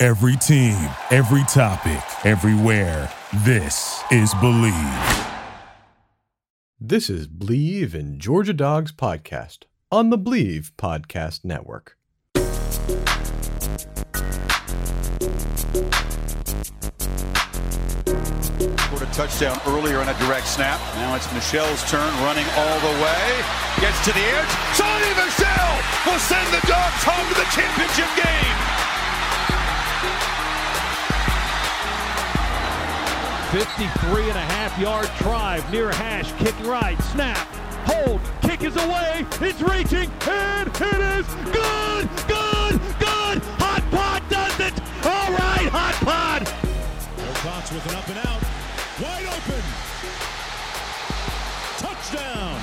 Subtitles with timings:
[0.00, 0.78] Every team,
[1.10, 3.12] every topic, everywhere.
[3.38, 5.26] This is Believe.
[6.78, 11.96] This is Believe in Georgia Dogs podcast on the Believe Podcast Network.
[18.76, 20.78] Scored a touchdown earlier on a direct snap.
[20.94, 23.42] Now it's Michel's turn, running all the way.
[23.80, 24.54] Gets to the edge.
[24.78, 25.74] Sony Michel
[26.06, 28.87] will send the Dogs home to the championship game.
[33.52, 37.48] 53 and a half yard drive near hash, kick right, snap,
[37.86, 43.38] hold, kick is away, it's reaching, and it is good, good, good.
[43.56, 44.74] Hot Rod does it.
[45.06, 46.44] All right, Hot Rod.
[47.16, 48.42] Wilcox with an up and out.
[49.00, 49.62] Wide open.
[51.78, 52.60] Touchdown.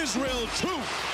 [0.00, 1.13] Israel Troupe.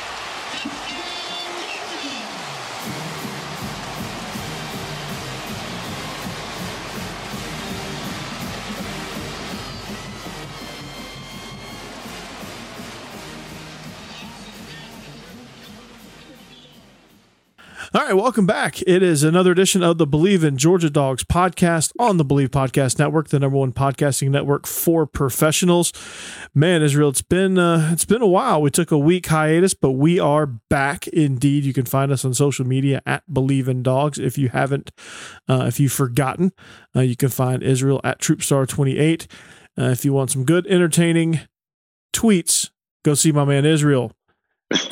[17.93, 18.81] All right, welcome back.
[18.83, 23.01] It is another edition of the Believe in Georgia Dogs podcast on the Believe Podcast
[23.01, 25.93] Network, the number one podcasting network for professionals.
[26.55, 28.63] Man, Israel, it's been uh, it's been a while.
[28.63, 31.65] We took a week hiatus, but we are back indeed.
[31.65, 34.21] You can find us on social media at Believe in Dogs.
[34.21, 34.93] If you haven't,
[35.49, 36.53] uh, if you've forgotten,
[36.95, 39.27] uh, you can find Israel at Troopstar twenty eight.
[39.77, 41.41] Uh, if you want some good, entertaining
[42.13, 42.71] tweets,
[43.05, 44.13] go see my man Israel.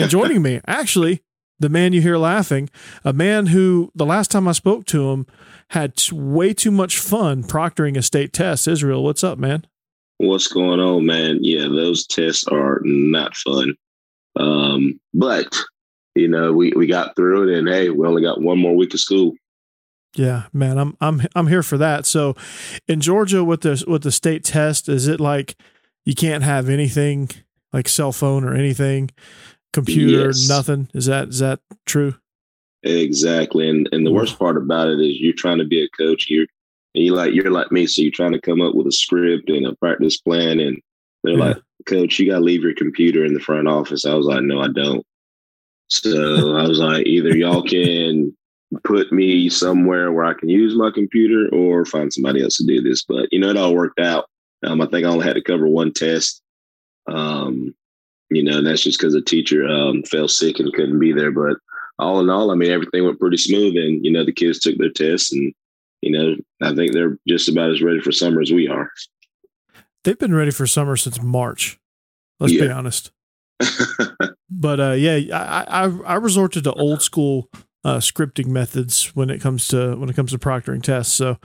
[0.00, 1.22] And joining me, actually,
[1.58, 2.70] the man you hear laughing,
[3.04, 5.26] a man who the last time I spoke to him
[5.70, 8.68] had t- way too much fun proctoring a state test.
[8.68, 9.66] Israel, what's up, man?
[10.18, 11.38] What's going on, man?
[11.42, 13.74] Yeah, those tests are not fun.
[14.36, 15.56] Um, but
[16.14, 18.94] you know, we we got through it, and hey, we only got one more week
[18.94, 19.34] of school.
[20.14, 22.06] Yeah, man, I'm I'm I'm here for that.
[22.06, 22.34] So,
[22.86, 25.56] in Georgia, with the with the state test, is it like
[26.04, 27.30] you can't have anything
[27.72, 29.10] like cell phone or anything?
[29.72, 30.48] Computer, yes.
[30.48, 30.88] nothing.
[30.94, 32.14] Is that is that true?
[32.82, 33.68] Exactly.
[33.68, 36.26] And and the worst part about it is you're trying to be a coach.
[36.28, 36.46] You're
[36.94, 39.66] you like you're like me, so you're trying to come up with a script and
[39.66, 40.80] a practice plan, and
[41.22, 41.44] they're yeah.
[41.44, 41.56] like,
[41.86, 44.60] "Coach, you got to leave your computer in the front office." I was like, "No,
[44.60, 45.04] I don't."
[45.88, 48.36] So I was like, either y'all can
[48.84, 52.82] put me somewhere where I can use my computer, or find somebody else to do
[52.82, 53.04] this.
[53.04, 54.26] But you know, it all worked out.
[54.64, 56.42] Um, I think I only had to cover one test.
[57.06, 57.74] Um,
[58.30, 61.30] you know, and that's just because a teacher um, fell sick and couldn't be there.
[61.30, 61.56] But
[61.98, 64.76] all in all, I mean, everything went pretty smooth, and you know, the kids took
[64.78, 65.52] their tests, and
[66.02, 68.90] you know, I think they're just about as ready for summer as we are.
[70.04, 71.78] They've been ready for summer since March.
[72.38, 72.62] Let's yeah.
[72.62, 73.10] be honest.
[74.50, 77.48] but uh, yeah, I, I I resorted to old school
[77.84, 81.14] uh, scripting methods when it comes to when it comes to proctoring tests.
[81.14, 81.38] So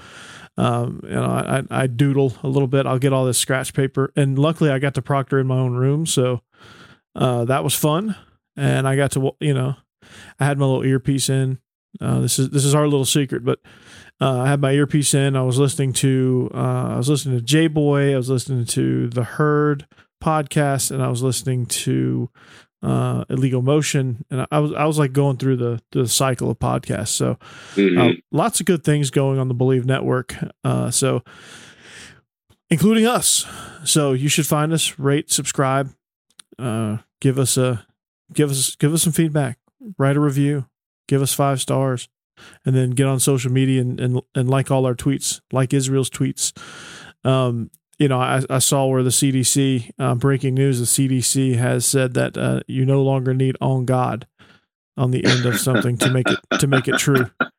[0.58, 2.86] um, you know, I, I doodle a little bit.
[2.86, 5.74] I'll get all this scratch paper, and luckily I got to proctor in my own
[5.74, 6.42] room, so
[7.16, 8.16] uh, that was fun.
[8.56, 9.76] And I got to, you know,
[10.40, 11.60] I had my little earpiece in.
[12.02, 13.60] Uh, this is this is our little secret, but
[14.20, 15.36] uh, I had my earpiece in.
[15.36, 18.14] I was listening to uh, I was listening to J Boy.
[18.14, 19.86] I was listening to the Herd
[20.24, 22.30] podcast, and I was listening to
[22.82, 26.60] uh, Illegal Motion, and I was I was like going through the the cycle of
[26.60, 27.10] podcasts.
[27.10, 27.38] So
[27.76, 28.00] mm-hmm.
[28.00, 30.36] uh, lots of good things going on the Believe Network.
[30.64, 31.24] Uh, so
[32.70, 33.46] including us.
[33.84, 35.92] So you should find us, rate, subscribe,
[36.60, 37.86] uh, give us a
[38.34, 39.58] give us give us some feedback,
[39.98, 40.66] write a review,
[41.08, 42.10] give us five stars,
[42.66, 46.10] and then get on social media and and, and like all our tweets, like Israel's
[46.10, 46.52] tweets.
[47.24, 47.70] Um,
[48.00, 50.80] you know, I, I saw where the CDC uh, breaking news.
[50.80, 54.28] The CDC has said that uh, you no longer need "on God"
[54.98, 57.28] on the end of something to make it to make it true.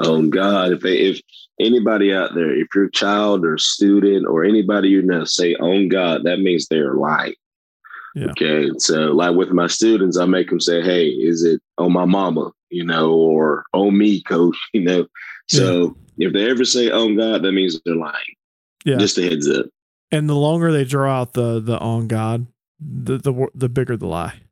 [0.00, 0.72] Oh God!
[0.72, 1.20] If they, if
[1.60, 6.24] anybody out there, if your child or student or anybody you know say "on God,"
[6.24, 7.34] that means they're lying.
[8.14, 8.30] Yeah.
[8.30, 12.04] Okay, so like with my students, I make them say, "Hey, is it on my
[12.04, 15.06] mama?" You know, or "on me, coach?" You know.
[15.48, 16.28] So yeah.
[16.28, 18.14] if they ever say "on God," that means they're lying.
[18.84, 18.98] Yeah.
[18.98, 19.66] Just a heads up.
[20.12, 22.46] And the longer they draw out the the on God,
[22.78, 24.42] the the the bigger the lie.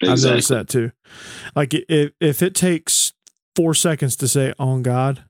[0.00, 0.12] Exactly.
[0.12, 0.90] I've noticed that too.
[1.54, 3.12] Like if if it takes
[3.54, 5.24] four seconds to say "on God,"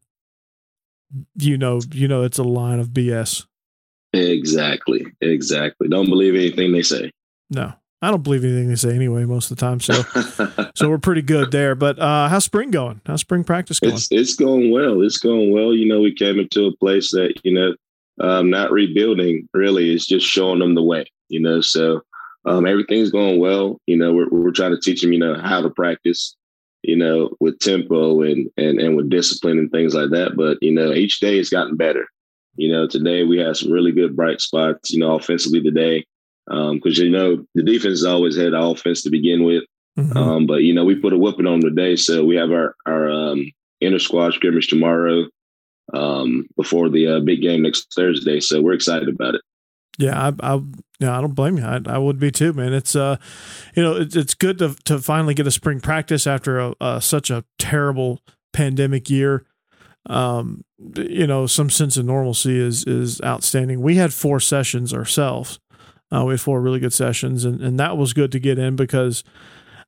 [1.36, 3.46] you know, you know, it's a line of BS.
[4.12, 5.88] Exactly, exactly.
[5.88, 7.10] Don't believe anything they say.
[7.54, 7.74] No,
[8.04, 9.80] I don't believe anything they say anyway most of the time.
[9.80, 9.94] So,
[10.74, 11.74] so we're pretty good there.
[11.74, 13.00] But uh, how's spring going?
[13.06, 13.94] How's spring practice going?
[13.94, 15.00] It's it's going well.
[15.00, 15.72] It's going well.
[15.72, 17.74] You know, we came into a place that you know,
[18.20, 21.06] um, not rebuilding really is just showing them the way.
[21.30, 22.02] You know, so
[22.44, 23.80] um, everything's going well.
[23.86, 26.36] You know, we're we're trying to teach them, you know, how to practice.
[26.82, 30.36] You know, with tempo and and and with discipline and things like that.
[30.36, 32.06] But you know, each day has gotten better.
[32.56, 34.92] You know, today we had some really good bright spots.
[34.92, 36.04] You know, offensively today
[36.46, 39.64] because um, you know the defense has always had offense to begin with.
[39.98, 40.16] Mm-hmm.
[40.16, 43.10] Um, but you know we put a whipping on today, so we have our our
[43.10, 43.50] um,
[43.80, 45.26] inter squad scrimmage tomorrow
[45.92, 48.40] um, before the uh, big game next Thursday.
[48.40, 49.42] So we're excited about it.
[49.98, 50.60] Yeah, I, I
[50.98, 51.64] yeah, I don't blame you.
[51.64, 52.72] I, I would be too, man.
[52.72, 53.16] It's uh,
[53.74, 57.00] you know, it's it's good to to finally get a spring practice after a, a
[57.00, 58.20] such a terrible
[58.52, 59.46] pandemic year.
[60.06, 60.64] Um,
[60.96, 63.80] you know, some sense of normalcy is is outstanding.
[63.80, 65.60] We had four sessions ourselves
[66.12, 68.76] uh, we had four really good sessions, and, and that was good to get in
[68.76, 69.24] because,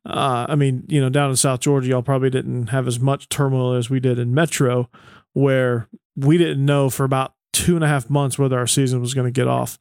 [0.04, 3.28] uh, I mean, you know, down in South Georgia, y'all probably didn't have as much
[3.28, 4.88] turmoil as we did in Metro,
[5.32, 9.14] where we didn't know for about two and a half months whether our season was
[9.14, 9.78] going to get off,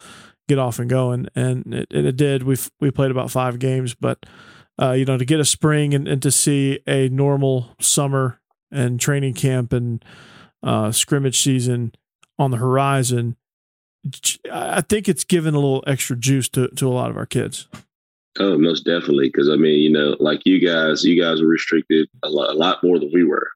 [0.48, 2.44] get off and going, and it, it did.
[2.44, 4.26] We we played about five games, but
[4.82, 8.42] uh, you know, to get a spring and, and to see a normal summer
[8.72, 10.04] and training camp and
[10.64, 11.94] uh, scrimmage season
[12.38, 13.38] on the horizon
[14.52, 17.68] I think it's given a little extra juice to, to a lot of our kids.
[18.38, 19.30] Oh, most definitely.
[19.30, 22.54] Because I mean, you know, like you guys, you guys were restricted a lot, a
[22.54, 23.50] lot more than we were.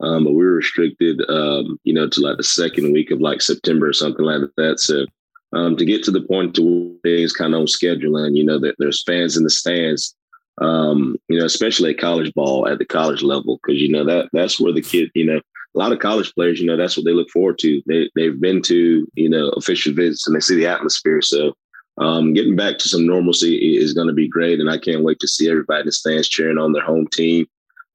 [0.00, 3.40] Um, but we were restricted, um, you know, to like the second week of like
[3.40, 4.78] September or something like that.
[4.78, 5.06] So
[5.54, 8.58] um, to get to the point to things kind of on schedule and, you know,
[8.58, 10.14] that there's fans in the stands,
[10.60, 14.28] um, you know, especially at college ball at the college level, because, you know, that
[14.34, 15.40] that's where the kid, you know,
[15.76, 17.82] a lot of college players, you know, that's what they look forward to.
[17.86, 21.20] They they've been to you know official visits and they see the atmosphere.
[21.22, 21.54] So
[21.98, 25.20] um, getting back to some normalcy is going to be great, and I can't wait
[25.20, 27.46] to see everybody in the stands cheering on their home team.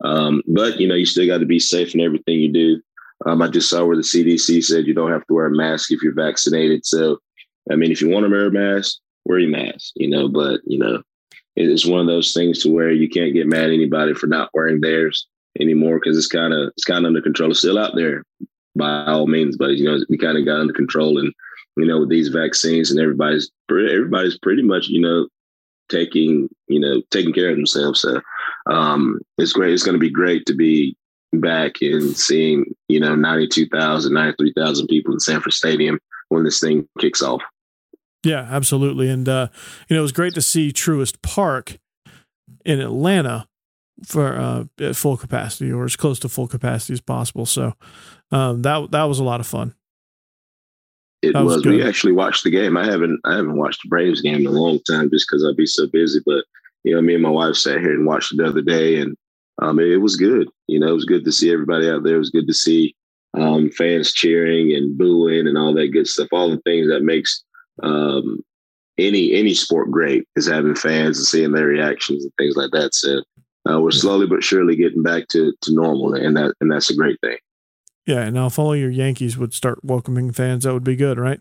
[0.04, 2.82] Um, but you know, you still got to be safe in everything you do.
[3.26, 5.92] Um, I just saw where the CDC said you don't have to wear a mask
[5.92, 6.86] if you're vaccinated.
[6.86, 7.20] So,
[7.72, 9.94] I mean, if you want to wear a mask, wear your mask.
[9.96, 11.02] You know, but you know,
[11.56, 14.50] it's one of those things to where you can't get mad at anybody for not
[14.54, 15.28] wearing theirs
[15.60, 17.52] anymore because it's kind of it's kind of under control.
[17.52, 18.24] It's still out there
[18.76, 21.34] by all means, but you know we kind of got under control, and
[21.78, 25.28] you know with these vaccines and everybody's everybody's pretty much you know
[25.90, 28.02] taking you know taking care of themselves.
[28.02, 28.22] So
[28.70, 29.74] um, it's great.
[29.74, 30.96] It's going to be great to be
[31.34, 36.00] back and seeing you know 92,000, 93,000 people in Sanford Stadium
[36.30, 37.42] when this thing kicks off.
[38.24, 39.10] Yeah, absolutely.
[39.10, 39.48] And uh,
[39.90, 41.78] you know, it was great to see Truist Park
[42.64, 43.48] in Atlanta
[44.06, 47.46] for uh, at full capacity or as close to full capacity as possible.
[47.46, 47.74] So
[48.32, 49.76] um, that that was a lot of fun.
[51.22, 51.58] It was.
[51.58, 52.78] was we actually watched the game.
[52.78, 55.58] I haven't I haven't watched the Braves game in a long time just because I'd
[55.58, 56.20] be so busy.
[56.26, 56.46] But
[56.84, 59.16] you know, me and my wife sat here and watched it the other day, and
[59.62, 60.50] um, it, it, was good.
[60.68, 62.16] You know, it was good to see everybody out there.
[62.16, 62.96] It was good to see
[63.36, 66.30] um, fans cheering and booing and all that good stuff.
[66.32, 67.44] All the things that makes
[67.84, 68.44] um,
[68.98, 72.96] any any sport great is having fans and seeing their reactions and things like that.
[72.96, 73.22] So
[73.72, 76.96] uh, we're slowly but surely getting back to to normal, and that and that's a
[76.96, 77.38] great thing.
[78.06, 81.20] Yeah, and now if all your Yankees would start welcoming fans, that would be good,
[81.20, 81.40] right?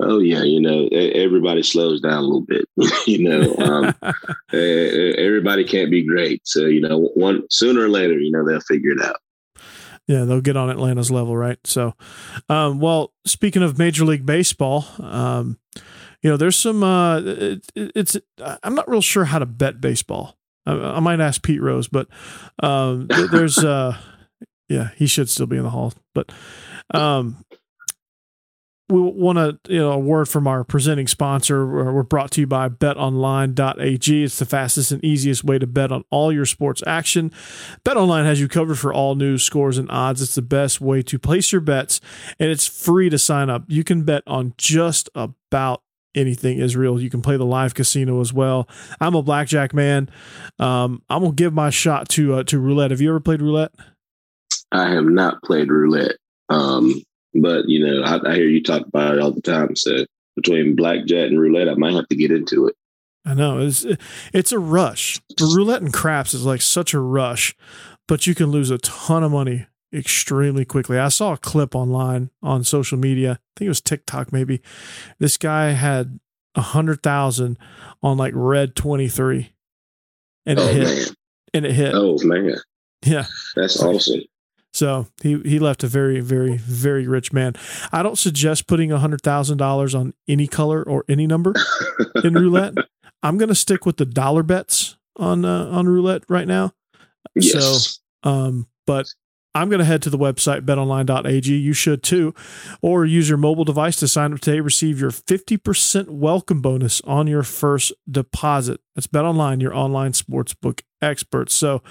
[0.00, 2.66] Oh yeah, you know everybody slows down a little bit.
[3.06, 3.94] you know, um,
[4.52, 8.92] everybody can't be great, so you know one sooner or later, you know they'll figure
[8.92, 9.16] it out.
[10.08, 11.58] Yeah, they'll get on Atlanta's level, right?
[11.64, 11.94] So,
[12.48, 15.58] um, well, speaking of Major League Baseball, um,
[16.22, 16.82] you know, there's some.
[16.82, 18.16] Uh, it, it's
[18.62, 20.36] I'm not real sure how to bet baseball.
[20.66, 22.08] I, I might ask Pete Rose, but
[22.62, 23.96] um, th- there's uh,
[24.68, 25.92] yeah, he should still be in the hall.
[26.14, 26.32] But
[26.92, 27.44] um,
[28.88, 31.66] we want to you know a word from our presenting sponsor.
[31.66, 34.24] We're brought to you by BetOnline.ag.
[34.24, 37.32] It's the fastest and easiest way to bet on all your sports action.
[37.84, 40.20] BetOnline has you covered for all news, scores, and odds.
[40.20, 42.00] It's the best way to place your bets,
[42.38, 43.64] and it's free to sign up.
[43.68, 45.82] You can bet on just about
[46.14, 47.00] anything Israel.
[47.00, 48.68] You can play the live casino as well.
[49.00, 50.08] I'm a blackjack man.
[50.58, 52.90] Um, I'm gonna give my shot to uh, to roulette.
[52.90, 53.72] Have you ever played roulette?
[54.70, 56.16] I have not played roulette,
[56.48, 57.02] um,
[57.34, 59.76] but you know I, I, hear you talk about it all the time.
[59.76, 60.04] So
[60.36, 62.74] between blackjack and roulette, I might have to get into it.
[63.24, 63.86] I know it's
[64.32, 65.20] it's a rush.
[65.40, 67.54] Roulette and craps is like such a rush,
[68.08, 70.98] but you can lose a ton of money extremely quickly.
[70.98, 73.32] I saw a clip online on social media.
[73.32, 74.62] I think it was TikTok maybe.
[75.18, 76.20] This guy had
[76.54, 77.58] a hundred thousand
[78.02, 79.52] on like red twenty three,
[80.46, 80.84] and it oh, hit.
[80.84, 81.16] Man.
[81.54, 81.92] And it hit.
[81.94, 82.56] Oh man!
[83.04, 84.22] Yeah, that's awesome.
[84.74, 87.54] So he he left a very very very rich man.
[87.92, 91.54] I don't suggest putting a hundred thousand dollars on any color or any number
[92.24, 92.74] in roulette.
[93.22, 96.72] I'm going to stick with the dollar bets on uh, on roulette right now.
[97.34, 98.00] Yes.
[98.24, 99.06] So, um, but
[99.54, 101.54] I'm going to head to the website betonline.ag.
[101.54, 102.34] You should too.
[102.80, 104.60] Or use your mobile device to sign up today.
[104.60, 108.80] Receive your 50% welcome bonus on your first deposit.
[108.94, 111.54] That's BetOnline, your online sportsbook experts.
[111.54, 111.82] So,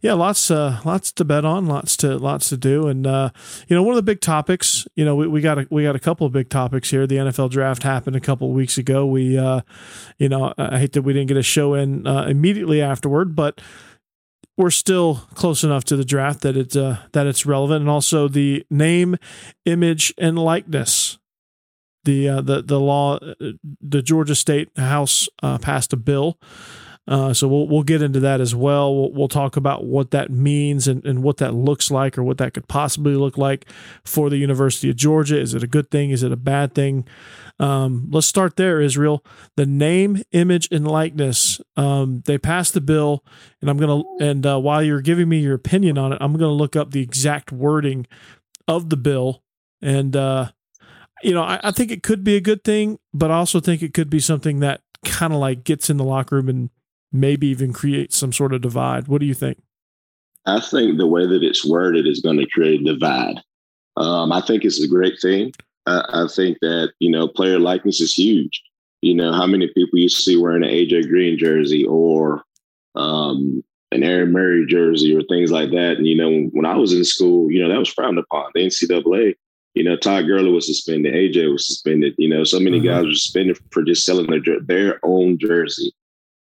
[0.00, 2.88] yeah, lots uh, lots to bet on, lots to lots to do.
[2.88, 3.30] And uh,
[3.68, 5.96] you know, one of the big topics, you know, we, we got a we got
[5.96, 7.06] a couple of big topics here.
[7.06, 9.06] The NFL draft happened a couple of weeks ago.
[9.06, 9.60] We uh,
[10.18, 13.60] you know, I hate that we didn't get a show in uh, immediately afterward, but
[14.56, 18.28] we're still close enough to the draft that it uh, that it's relevant, and also
[18.28, 19.16] the name,
[19.64, 21.18] image, and likeness.
[22.04, 23.18] The uh, the the law,
[23.80, 26.38] the Georgia State House uh, passed a bill,
[27.08, 28.94] uh, so we'll we'll get into that as well.
[28.94, 32.38] We'll, we'll talk about what that means and, and what that looks like, or what
[32.38, 33.66] that could possibly look like
[34.04, 35.38] for the University of Georgia.
[35.38, 36.10] Is it a good thing?
[36.10, 37.06] Is it a bad thing?
[37.58, 39.24] Um, let's start there, Israel.
[39.56, 41.60] The name, image, and likeness.
[41.76, 43.24] Um, they passed the bill,
[43.60, 44.02] and I'm gonna.
[44.20, 47.02] And uh, while you're giving me your opinion on it, I'm gonna look up the
[47.02, 48.06] exact wording
[48.68, 49.42] of the bill.
[49.80, 50.50] And uh,
[51.22, 53.82] you know, I, I think it could be a good thing, but I also think
[53.82, 56.70] it could be something that kind of like gets in the locker room and
[57.12, 59.08] maybe even creates some sort of divide.
[59.08, 59.62] What do you think?
[60.44, 63.42] I think the way that it's worded is going to create a divide.
[63.96, 65.52] Um, I think it's a great thing.
[65.86, 68.62] I, I think that you know player likeness is huge.
[69.02, 72.42] You know how many people you see wearing an AJ Green jersey or
[72.94, 73.62] um,
[73.92, 75.96] an Aaron Murray jersey or things like that.
[75.98, 78.50] And you know when I was in school, you know that was frowned upon.
[78.54, 79.34] The NCAA,
[79.74, 82.14] you know Todd Gurley was suspended, AJ was suspended.
[82.18, 82.88] You know so many mm-hmm.
[82.88, 85.92] guys were suspended for just selling their their own jersey.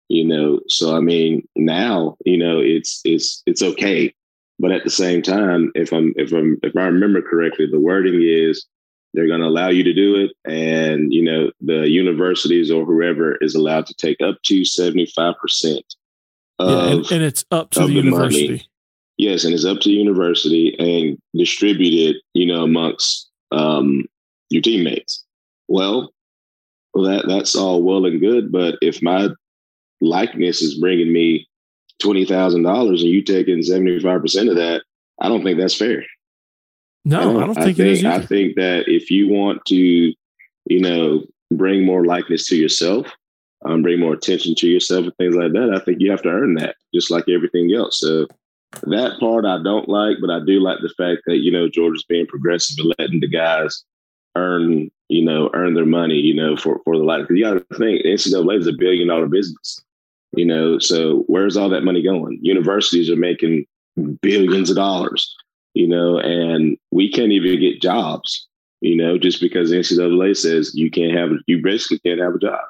[0.08, 4.14] You know, so I mean now you know it's it's it's okay.
[4.60, 8.22] But at the same time, if I'm if I'm if I remember correctly, the wording
[8.22, 8.64] is
[9.14, 10.32] they're going to allow you to do it.
[10.44, 15.80] And, you know, the universities or whoever is allowed to take up to 75%
[16.58, 18.48] of, yeah, and, and it's up to the, university.
[18.48, 18.68] Money.
[19.16, 24.04] Yes, and it's up to the university and distributed, you know, amongst um,
[24.50, 25.24] your teammates.
[25.68, 26.12] Well,
[26.92, 29.28] well, that that's all well and good, but if my
[30.00, 31.48] likeness is bringing me
[32.00, 34.82] twenty thousand dollars and you taking seventy five percent of that,
[35.20, 36.04] I don't think that's fair.
[37.04, 38.04] No, I don't think, I think it is.
[38.04, 38.22] Either.
[38.22, 43.06] I think that if you want to, you know, bring more likeness to yourself,
[43.64, 46.30] um, bring more attention to yourself and things like that, I think you have to
[46.30, 48.00] earn that, just like everything else.
[48.00, 48.26] So
[48.84, 52.04] that part I don't like, but I do like the fact that you know Georgia's
[52.04, 53.84] being progressive and letting the guys
[54.36, 57.30] earn, you know, earn their money, you know, for for the likeness.
[57.30, 59.80] You got to think NCAA is a billion dollar business,
[60.32, 60.78] you know.
[60.78, 62.38] So where's all that money going?
[62.42, 63.66] Universities are making
[64.22, 65.34] billions of dollars
[65.74, 68.46] you know, and we can't even get jobs,
[68.80, 72.38] you know, just because the NCAA says you can't have, you basically can't have a
[72.38, 72.60] job,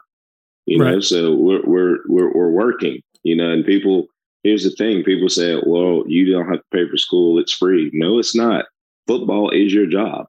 [0.67, 0.93] you right.
[0.93, 1.01] know.
[1.01, 4.09] So we're we're we're we're working, you know, and people.
[4.43, 7.91] Here's the thing: people say, "Well, you don't have to pay for school; it's free."
[7.95, 8.67] No, it's not.
[9.07, 10.27] Football is your job.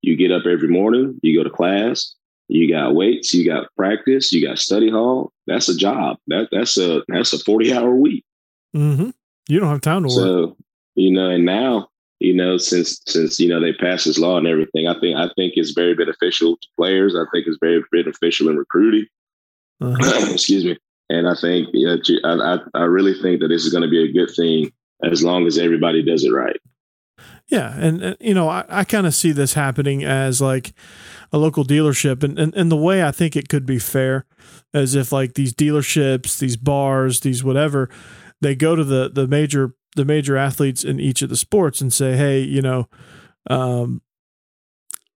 [0.00, 2.14] You get up every morning, you go to class,
[2.48, 5.30] you got weights, you got practice, you got study hall.
[5.46, 6.16] That's a job.
[6.28, 8.24] That that's a that's a forty hour week.
[8.74, 9.10] Mm-hmm.
[9.48, 10.16] You don't have time to work.
[10.16, 10.56] So
[10.94, 11.88] you know, and now
[12.20, 14.86] you know, since since you know they passed this law and everything.
[14.86, 17.16] I think I think it's very beneficial to players.
[17.16, 19.06] I think it's very beneficial in recruiting.
[19.80, 20.26] Uh-huh.
[20.32, 20.76] Excuse me.
[21.08, 24.04] And I think you know, I, I really think that this is going to be
[24.04, 24.70] a good thing
[25.02, 26.60] as long as everybody does it right.
[27.48, 30.72] Yeah, and, and you know, I, I kind of see this happening as like
[31.32, 34.26] a local dealership, and, and and the way I think it could be fair,
[34.72, 37.88] as if like these dealerships, these bars, these whatever,
[38.40, 41.92] they go to the the major the major athletes in each of the sports and
[41.92, 42.88] say, hey, you know,
[43.48, 44.02] um,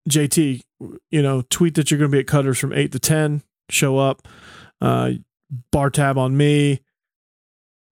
[0.09, 0.63] JT,
[1.11, 3.43] you know, tweet that you're going to be at Cutters from eight to ten.
[3.71, 4.29] Show up,
[4.83, 5.13] uh,
[5.73, 6.81] bar tab on me,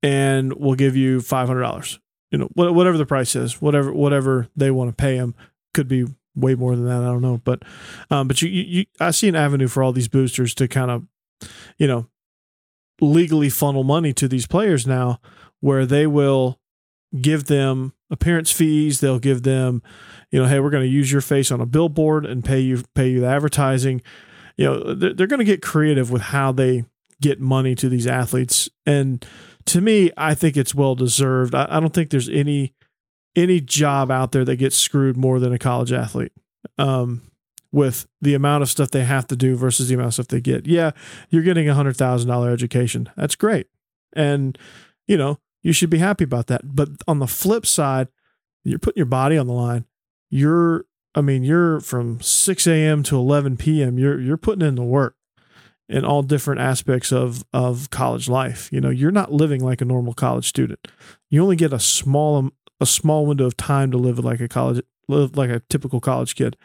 [0.03, 1.99] and we'll give you five hundred dollars.
[2.31, 5.35] You know, whatever the price is, whatever whatever they want to pay them,
[5.73, 7.03] could be way more than that.
[7.03, 7.63] I don't know, but
[8.11, 11.07] um, but you, you I see an avenue for all these boosters to kind of,
[11.79, 12.07] you know,
[13.01, 15.21] legally funnel money to these players now,
[15.61, 16.59] where they will
[17.21, 19.01] give them appearance fees.
[19.01, 19.83] They'll give them,
[20.31, 22.83] you know, hey, we're going to use your face on a billboard and pay you
[22.95, 24.03] pay you the advertising.
[24.57, 26.85] You know, they're, they're going to get creative with how they
[27.21, 28.69] get money to these athletes.
[28.85, 29.25] And
[29.67, 31.55] to me, I think it's well deserved.
[31.55, 32.75] I, I don't think there's any
[33.35, 36.33] any job out there that gets screwed more than a college athlete.
[36.79, 37.23] Um,
[37.73, 40.41] with the amount of stuff they have to do versus the amount of stuff they
[40.41, 40.67] get.
[40.67, 40.91] Yeah,
[41.31, 43.09] you're getting a hundred thousand dollar education.
[43.17, 43.67] That's great.
[44.13, 44.59] And,
[45.07, 46.75] you know, you should be happy about that.
[46.75, 48.09] But on the flip side,
[48.65, 49.85] you're putting your body on the line.
[50.31, 53.03] You're, I mean, you're from 6 a.m.
[53.05, 53.99] to 11 p.m.
[53.99, 55.17] You're you're putting in the work
[55.89, 58.71] in all different aspects of of college life.
[58.73, 60.89] You know, you're not living like a normal college student.
[61.31, 64.49] You only get a small um, a small window of time to live like a
[64.49, 66.57] college live like a typical college kid.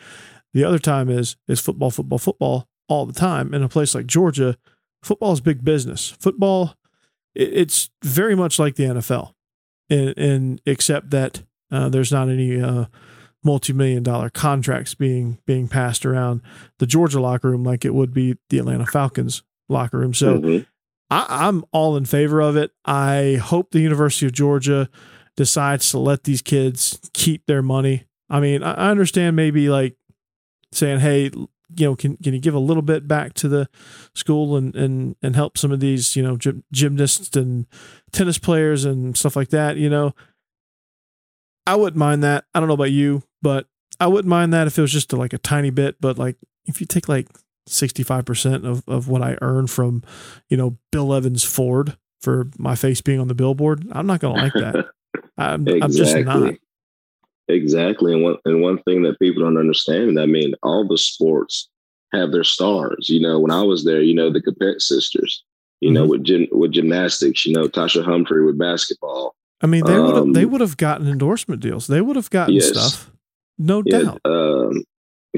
[0.54, 3.54] The other time is is football, football, football all the time.
[3.54, 4.58] In a place like Georgia,
[5.04, 6.10] football is big business.
[6.20, 6.75] Football,
[7.38, 9.34] it's very much like the NFL,
[9.89, 12.86] and, and except that uh, there's not any uh,
[13.44, 16.41] multi-million dollar contracts being being passed around
[16.79, 20.13] the Georgia locker room like it would be the Atlanta Falcons locker room.
[20.13, 20.63] So mm-hmm.
[21.10, 22.72] I, I'm all in favor of it.
[22.86, 24.89] I hope the University of Georgia
[25.36, 28.06] decides to let these kids keep their money.
[28.29, 29.96] I mean, I understand maybe like
[30.72, 31.32] saying, "Hey,
[31.76, 33.70] you know, can can you give a little bit back to the
[34.16, 37.66] school and and and help some of these, you know, gym, gymnasts and
[38.12, 40.14] tennis players and stuff like that, you know?"
[41.66, 42.46] I wouldn't mind that.
[42.56, 43.68] I don't know about you, but
[44.00, 46.80] I wouldn't mind that if it was just like a tiny bit, but like if
[46.80, 47.28] you take like
[47.68, 50.04] 65% of, of what I earn from,
[50.50, 54.36] you know, Bill Evans Ford for my face being on the billboard, I'm not going
[54.36, 54.86] to like that.
[55.38, 55.82] I'm, exactly.
[55.82, 56.54] I'm just not.
[57.48, 58.13] Exactly.
[58.13, 61.70] And one and one thing that people don't understand, I mean, all the sports
[62.13, 63.10] have their stars.
[63.10, 65.44] You know, when I was there, you know, the Kupets sisters,
[65.80, 65.96] you mm-hmm.
[65.96, 69.36] know, with gym, with gymnastics, you know, Tasha Humphrey with basketball.
[69.62, 71.88] I mean, they um, would have they would have gotten endorsement deals.
[71.88, 72.68] They would have gotten yes.
[72.68, 73.12] stuff.
[73.58, 74.22] No yeah, doubt.
[74.25, 74.84] Um,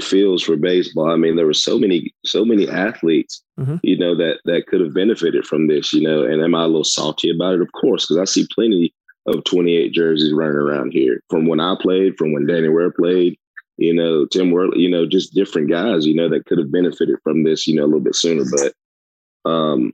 [0.02, 1.12] fields for baseball.
[1.12, 3.78] I mean, there were so many, so many athletes, mm-hmm.
[3.84, 6.24] you know, that that could have benefited from this, you know.
[6.24, 7.62] And am I a little salty about it?
[7.62, 8.94] Of course, because I see plenty
[9.26, 13.38] of 28 jerseys running around here from when I played, from when Danny Ware played,
[13.78, 17.18] you know, Tim Worley, you know, just different guys, you know, that could have benefited
[17.24, 18.44] from this, you know, a little bit sooner.
[18.52, 19.94] But um,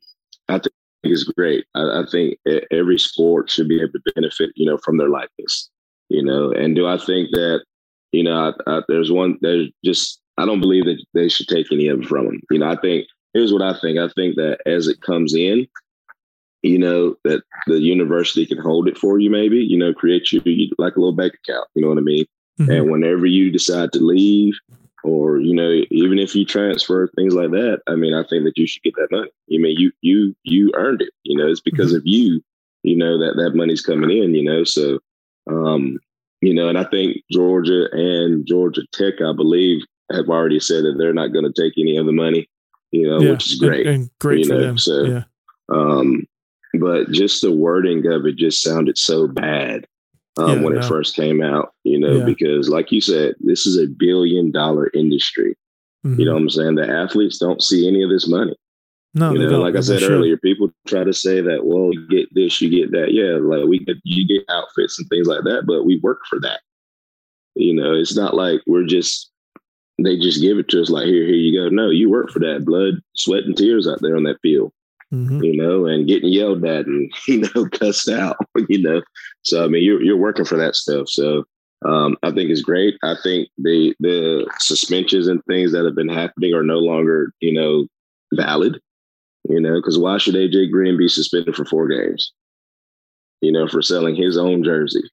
[0.49, 1.65] I think it's great.
[1.75, 2.39] I, I think
[2.71, 5.69] every sport should be able to benefit, you know, from their likeness,
[6.09, 6.51] you know.
[6.51, 7.63] And do I think that,
[8.11, 11.71] you know, I, I, there's one, there's just, I don't believe that they should take
[11.71, 12.41] any of it from them.
[12.49, 13.99] You know, I think, here's what I think.
[13.99, 15.67] I think that as it comes in,
[16.65, 20.41] you know, that the university can hold it for you, maybe, you know, create you
[20.77, 22.25] like a little bank account, you know what I mean?
[22.59, 22.71] Mm-hmm.
[22.71, 24.55] And whenever you decide to leave,
[25.03, 28.57] or, you know, even if you transfer things like that, I mean, I think that
[28.57, 29.29] you should get that money.
[29.47, 31.97] You mean you you you earned it, you know, it's because mm-hmm.
[31.97, 32.43] of you,
[32.81, 34.63] you know, that that money's coming in, you know.
[34.63, 34.99] So
[35.47, 35.99] um,
[36.41, 40.95] you know, and I think Georgia and Georgia Tech, I believe, have already said that
[40.97, 42.49] they're not going to take any of the money,
[42.89, 43.85] you know, yeah, which is great.
[43.85, 44.61] And, and great you for know?
[44.61, 44.77] them.
[44.79, 45.23] So yeah.
[45.69, 46.25] um
[46.79, 49.87] but just the wording of it just sounded so bad
[50.37, 50.79] um, yeah, when no.
[50.79, 52.25] it first came out, you know, yeah.
[52.25, 55.55] because like you said, this is a billion dollar industry.
[56.05, 56.19] Mm-hmm.
[56.19, 56.75] You know what I'm saying?
[56.75, 58.55] The athletes don't see any of this money.
[59.13, 62.27] No, you know, like I said earlier, people try to say that, well, you get
[62.35, 63.13] this, you get that.
[63.13, 66.37] Yeah, like we get you get outfits and things like that, but we work for
[66.41, 66.59] that.
[67.55, 69.31] You know, it's not like we're just
[70.03, 71.69] they just give it to us like here, here you go.
[71.69, 74.73] No, you work for that blood, sweat, and tears out there on that field
[75.13, 75.43] mm-hmm.
[75.43, 78.37] you know, and getting yelled at and you know cussed out,
[78.69, 79.01] you know.
[79.43, 81.09] So I mean, you're you're working for that stuff.
[81.09, 81.45] So
[81.85, 82.95] um, I think it's great.
[83.03, 87.53] I think the the suspensions and things that have been happening are no longer you
[87.53, 87.87] know
[88.33, 88.79] valid.
[89.47, 92.31] You know, because why should AJ Green be suspended for four games?
[93.41, 95.03] You know, for selling his own jersey.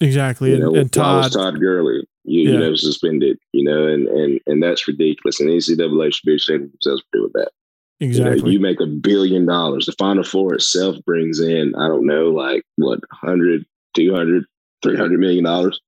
[0.00, 0.50] Exactly.
[0.50, 2.50] You know, and, and Todd, Todd Gurley, you, yeah.
[2.50, 3.38] you know, suspended.
[3.52, 5.40] You know, and and and that's ridiculous.
[5.40, 7.52] And NCAA should be ashamed of themselves for doing that.
[8.00, 8.36] Exactly.
[8.36, 9.86] You, know, you, make a billion dollars.
[9.86, 14.44] The Final Four itself brings in, I don't know, like what, 100, 200,
[14.82, 15.80] 300 million dollars.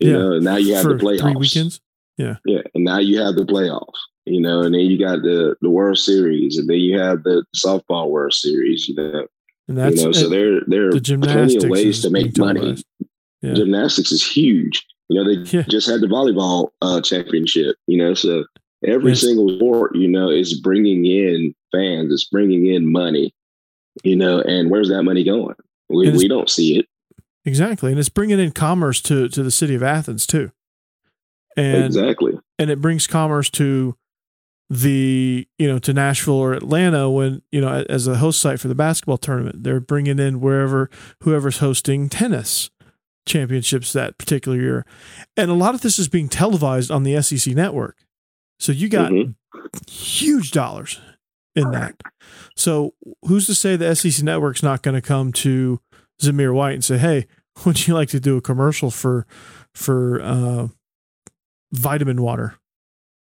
[0.00, 0.16] You yeah.
[0.16, 1.20] know, now you have For the playoffs.
[1.20, 1.80] Three weekends.
[2.18, 2.36] Yeah.
[2.44, 2.62] Yeah.
[2.74, 5.98] And now you have the playoffs, you know, and then you got the, the World
[5.98, 9.26] Series, and then you have the softball World Series, you know.
[9.68, 12.82] And that's, you know, so there, there are the plenty of ways to make money.
[13.40, 13.54] Yeah.
[13.54, 14.84] Gymnastics is huge.
[15.08, 15.64] You know, they yeah.
[15.68, 18.44] just had the volleyball uh, championship, you know, so
[18.84, 19.20] every yes.
[19.20, 23.34] single sport, you know, is bringing in fans, it's bringing in money,
[24.02, 25.54] you know, and where's that money going?
[25.88, 26.86] We, we don't see it.
[27.44, 27.90] Exactly.
[27.90, 30.52] And it's bringing in commerce to, to the city of Athens too.
[31.56, 32.38] And exactly.
[32.58, 33.96] And it brings commerce to
[34.70, 38.68] the, you know, to Nashville or Atlanta when, you know, as a host site for
[38.68, 40.88] the basketball tournament, they're bringing in wherever,
[41.22, 42.70] whoever's hosting tennis
[43.26, 44.86] championships that particular year.
[45.36, 47.98] And a lot of this is being televised on the SEC network.
[48.62, 49.32] So you got mm-hmm.
[49.90, 51.00] huge dollars
[51.56, 52.00] in that.
[52.54, 52.94] So
[53.26, 55.80] who's to say the SEC network's not going to come to
[56.22, 57.26] Zamir White and say, "Hey,
[57.66, 59.26] would you like to do a commercial for
[59.74, 60.68] for uh,
[61.72, 62.54] vitamin water?"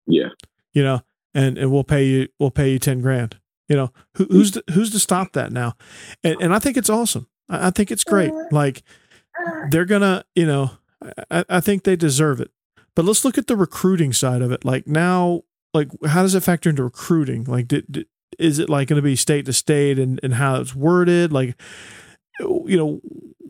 [0.07, 0.31] Yeah,
[0.73, 1.03] you know,
[1.35, 3.39] and and we'll pay you we'll pay you ten grand.
[3.69, 5.75] You know, who, who's to, who's to stop that now?
[6.25, 7.29] And and I think it's awesome.
[7.51, 8.33] I, I think it's great.
[8.51, 8.83] Like
[9.71, 10.71] they're gonna, you know,
[11.31, 12.51] I, I think they deserve it.
[12.97, 14.65] But let's look at the recruiting side of it.
[14.65, 17.45] Like now, like how does it factor into recruiting?
[17.45, 18.07] Like, did, did
[18.39, 21.33] is it like going to be state to state and, and how it's worded?
[21.33, 21.61] Like,
[22.41, 23.01] you know,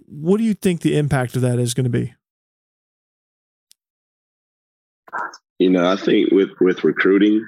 [0.07, 2.15] what do you think the impact of that is going to be?
[5.59, 7.47] You know, I think with with recruiting,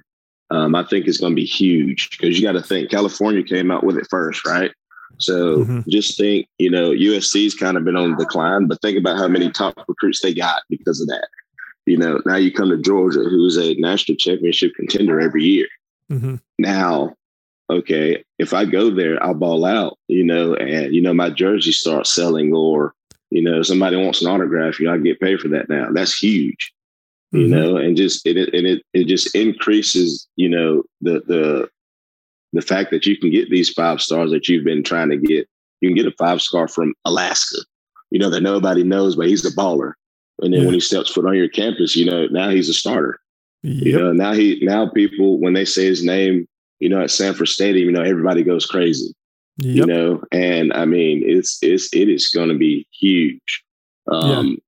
[0.51, 3.73] um, I think it's going to be huge because you got to think California came
[3.73, 4.71] out with it first, right?
[5.19, 5.81] So mm-hmm.
[5.91, 9.27] just think, you know, USC's kind of been on the decline, but think about how
[9.27, 11.27] many top recruits they got because of that.
[11.89, 15.67] You know, now you come to Georgia, who's a national championship contender every year.
[16.11, 16.37] Mm-hmm.
[16.59, 17.15] Now,
[17.71, 21.73] okay, if I go there, I'll ball out, you know, and you know my jersey
[21.73, 22.95] starts selling, or
[23.31, 25.89] you know somebody wants an autograph, you know, I get paid for that now.
[25.93, 26.73] That's huge,
[27.35, 27.39] mm-hmm.
[27.39, 31.69] you know, and just it and it it just increases, you know, the the
[32.53, 35.49] the fact that you can get these five stars that you've been trying to get.
[35.81, 37.59] You can get a five star from Alaska,
[38.11, 39.93] you know, that nobody knows, but he's a baller.
[40.41, 40.67] And then yeah.
[40.67, 43.19] when he steps foot on your campus, you know, now he's a starter.
[43.63, 43.87] Yep.
[43.87, 46.47] You know, now he now people when they say his name,
[46.79, 49.13] you know, at Sanford Stadium, you know, everybody goes crazy.
[49.59, 49.75] Yep.
[49.75, 53.65] You know, and I mean, it's it's it is going to be huge
[54.11, 54.59] um,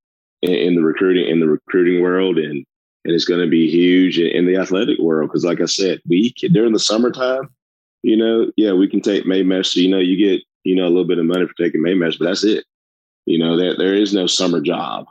[0.43, 0.51] yeah.
[0.51, 2.67] in, in, the recruiting in the recruiting world, and
[3.05, 6.01] and it's going to be huge in, in the athletic world because, like I said,
[6.09, 7.49] we during the summertime,
[8.03, 9.75] you know, yeah, we can take Maymester.
[9.75, 12.19] So, you know, you get you know a little bit of money for taking Maymester,
[12.19, 12.65] but that's it.
[13.27, 15.07] You know, there there is no summer job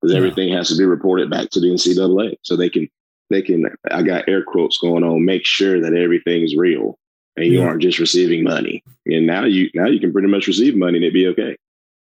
[0.00, 0.18] because yeah.
[0.18, 2.88] everything has to be reported back to the NCAA, so they can
[3.30, 6.98] they can, I got air quotes going on, make sure that everything is real
[7.36, 7.66] and you yeah.
[7.66, 8.82] aren't just receiving money.
[9.06, 11.56] And now you, now you can pretty much receive money and it'd be okay.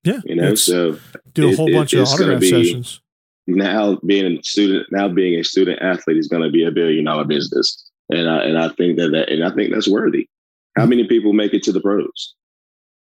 [0.04, 0.20] Yeah.
[0.24, 0.98] You know, so
[1.32, 3.00] do a whole it, bunch it, of autograph sessions.
[3.48, 7.04] Now being a student, now being a student athlete is going to be a billion
[7.04, 7.84] dollar business.
[8.10, 10.28] And I, and I think that, that, and I think that's worthy.
[10.76, 10.90] How mm.
[10.90, 12.34] many people make it to the pros?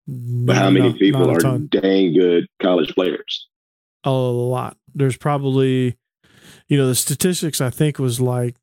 [0.07, 3.47] But how many no, people are dang good college players?
[4.03, 4.77] A lot.
[4.93, 5.97] There's probably
[6.71, 8.55] you know the statistics i think was like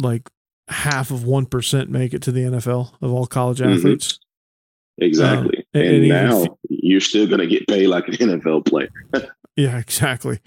[0.00, 0.28] like
[0.68, 3.72] half of 1% make it to the nfl of all college mm-hmm.
[3.72, 5.04] athletes mm-hmm.
[5.04, 8.90] exactly uh, and, and, now you're still going to get paid like an nfl player
[9.56, 10.38] yeah exactly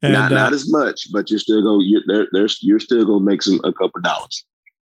[0.00, 3.04] and, not, uh, not as much but you're still going you're there, there's you're still
[3.04, 4.44] going to make some a couple dollars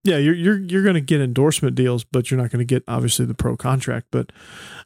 [0.03, 2.83] yeah, you're you're you're going to get endorsement deals, but you're not going to get
[2.87, 4.05] obviously the pro contract.
[4.11, 4.31] But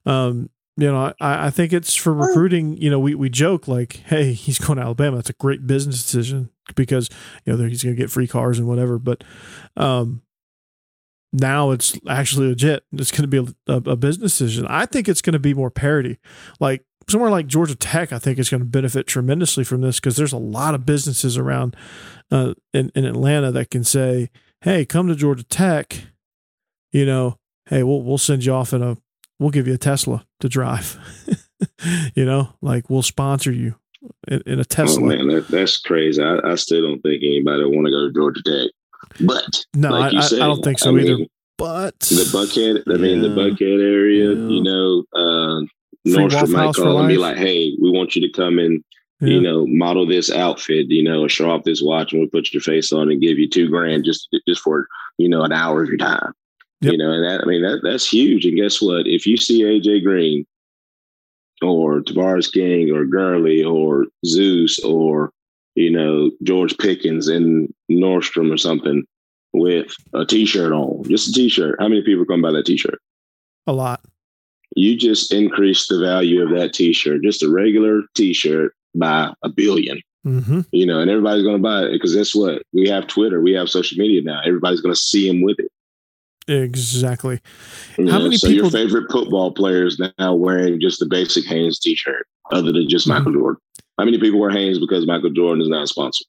[0.06, 2.78] um, you know, I, I think it's for recruiting.
[2.78, 5.18] You know, we, we joke like, hey, he's going to Alabama.
[5.18, 7.10] That's a great business decision because,
[7.46, 8.98] you know, he's going to get free cars and whatever.
[8.98, 9.24] But
[9.76, 10.22] um,
[11.34, 12.84] now it's actually legit.
[12.94, 14.66] It's going to be a, a, business decision.
[14.68, 16.18] I think it's going to be more parity.
[16.62, 20.16] Like somewhere like Georgia Tech, I think is going to benefit tremendously from this because
[20.16, 21.76] there's a lot of businesses around
[22.32, 24.30] uh, in, in Atlanta that can say,
[24.62, 26.04] hey, come to Georgia Tech.
[26.92, 27.38] You know,
[27.68, 28.98] hey, we'll, we'll send you off in a
[29.40, 30.98] we'll give you a Tesla to drive.
[32.14, 33.76] you know, like we'll sponsor you
[34.28, 35.04] in, in a Tesla.
[35.04, 36.22] Oh man, that, that's crazy.
[36.22, 38.72] I, I, still don't think anybody want to go to Georgia Tech.
[39.26, 41.18] But no, like I, said, I, don't think so I either.
[41.18, 44.48] Mean, but the Buckhead, I mean, the Buckhead area, yeah.
[44.48, 45.62] you know, uh,
[46.08, 48.84] Nordstrom might call and be like, "Hey, we want you to come and
[49.20, 49.30] yeah.
[49.30, 52.62] you know model this outfit, you know, show off this watch, and we'll put your
[52.62, 55.90] face on and give you two grand just just for you know an hour of
[55.90, 56.34] your time."
[56.82, 56.94] Yep.
[56.94, 58.46] You know, and that I mean that that's huge.
[58.46, 59.06] And guess what?
[59.06, 60.46] If you see AJ Green
[61.62, 65.32] or Tavarres King or Gurley or Zeus or
[65.76, 69.04] you know George Pickens in Nordstrom or something
[69.52, 73.00] with a T-shirt on, just a T-shirt, how many people come buy that T-shirt?
[73.68, 74.02] A lot.
[74.76, 80.02] You just increase the value of that T-shirt, just a regular T-shirt, by a 1000000000
[80.26, 80.62] mm-hmm.
[80.72, 82.62] You know, and everybody's going to buy it because guess what?
[82.74, 84.42] We have Twitter, we have social media now.
[84.46, 85.72] Everybody's going to see him with it.
[86.50, 87.40] Exactly.
[87.98, 88.70] Yeah, How many so people?
[88.70, 93.32] Your favorite football players now wearing just the basic Hanes T-shirt, other than just Michael
[93.32, 93.40] mm-hmm.
[93.40, 93.62] Jordan.
[93.98, 96.26] How many people wear Hanes because Michael Jordan is not a sponsor?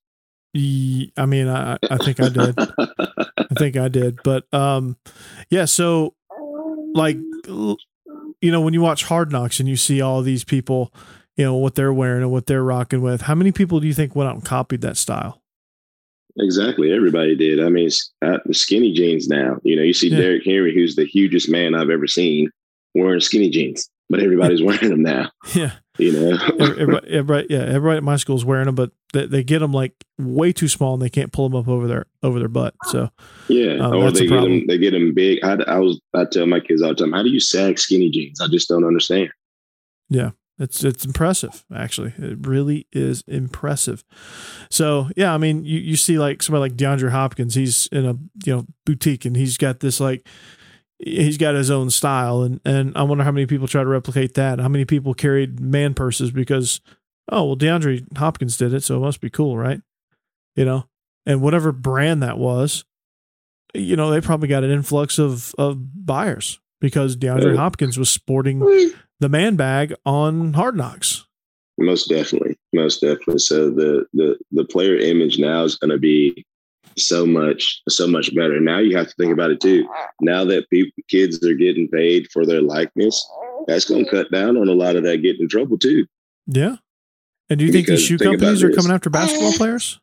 [0.54, 2.54] I mean, I, I think I did.
[2.58, 4.20] I think I did.
[4.24, 4.96] But um,
[5.48, 5.64] yeah.
[5.64, 6.14] So,
[6.94, 7.76] like, you
[8.42, 10.92] know, when you watch Hard Knocks and you see all these people,
[11.36, 13.94] you know, what they're wearing and what they're rocking with, how many people do you
[13.94, 15.39] think went out and copied that style?
[16.38, 16.92] Exactly.
[16.92, 17.60] Everybody did.
[17.60, 17.88] I mean,
[18.20, 19.58] the skinny jeans now.
[19.62, 20.18] You know, you see yeah.
[20.18, 22.50] Derrick Henry, who's the hugest man I've ever seen,
[22.94, 25.30] wearing skinny jeans, but everybody's wearing them now.
[25.54, 25.72] Yeah.
[25.98, 29.44] You know, everybody, everybody, yeah, everybody at my school is wearing them, but they, they,
[29.44, 32.38] get them like way too small and they can't pull them up over their over
[32.38, 32.74] their butt.
[32.84, 33.10] So
[33.48, 35.44] yeah, um, or they get them they get them big.
[35.44, 38.08] I, I was I tell my kids all the time, how do you sag skinny
[38.08, 38.40] jeans?
[38.40, 39.28] I just don't understand.
[40.08, 40.30] Yeah,
[40.60, 42.12] it's it's impressive, actually.
[42.18, 44.04] It really is impressive.
[44.70, 48.12] So yeah, I mean, you, you see like somebody like DeAndre Hopkins, he's in a
[48.44, 50.28] you know boutique and he's got this like
[50.98, 54.34] he's got his own style and and I wonder how many people try to replicate
[54.34, 54.60] that.
[54.60, 56.82] How many people carried man purses because
[57.30, 59.80] oh well, DeAndre Hopkins did it, so it must be cool, right?
[60.56, 60.84] You know,
[61.24, 62.84] and whatever brand that was,
[63.72, 68.60] you know, they probably got an influx of of buyers because DeAndre Hopkins was sporting
[69.20, 71.24] the man bag on Hard Knocks.
[71.78, 73.38] Most definitely, most definitely.
[73.38, 76.44] So the the the player image now is going to be
[76.98, 78.60] so much so much better.
[78.60, 79.88] Now you have to think about it too.
[80.20, 83.24] Now that people kids are getting paid for their likeness,
[83.66, 86.06] that's going to cut down on a lot of that getting in trouble too.
[86.46, 86.76] Yeah.
[87.48, 90.00] And do you think these shoe think companies are coming after basketball players?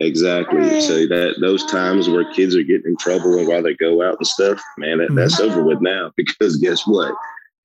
[0.00, 0.80] Exactly.
[0.80, 4.16] So that those times where kids are getting in trouble and while they go out
[4.18, 5.14] and stuff, man, that, mm-hmm.
[5.16, 6.12] that's over with now.
[6.16, 7.14] Because guess what?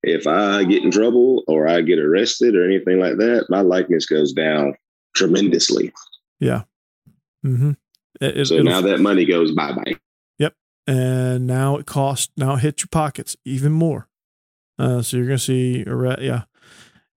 [0.02, 4.06] If I get in trouble or I get arrested or anything like that, my likeness
[4.06, 4.74] goes down
[5.14, 5.92] tremendously.
[6.40, 6.62] Yeah.
[7.44, 7.72] Mm-hmm.
[8.20, 9.94] It, so now that money goes bye bye.
[10.38, 10.54] Yep.
[10.86, 12.32] And now it costs.
[12.36, 14.08] Now it hits your pockets even more.
[14.78, 16.22] Uh, so you're going to see arrest.
[16.22, 16.44] Yeah.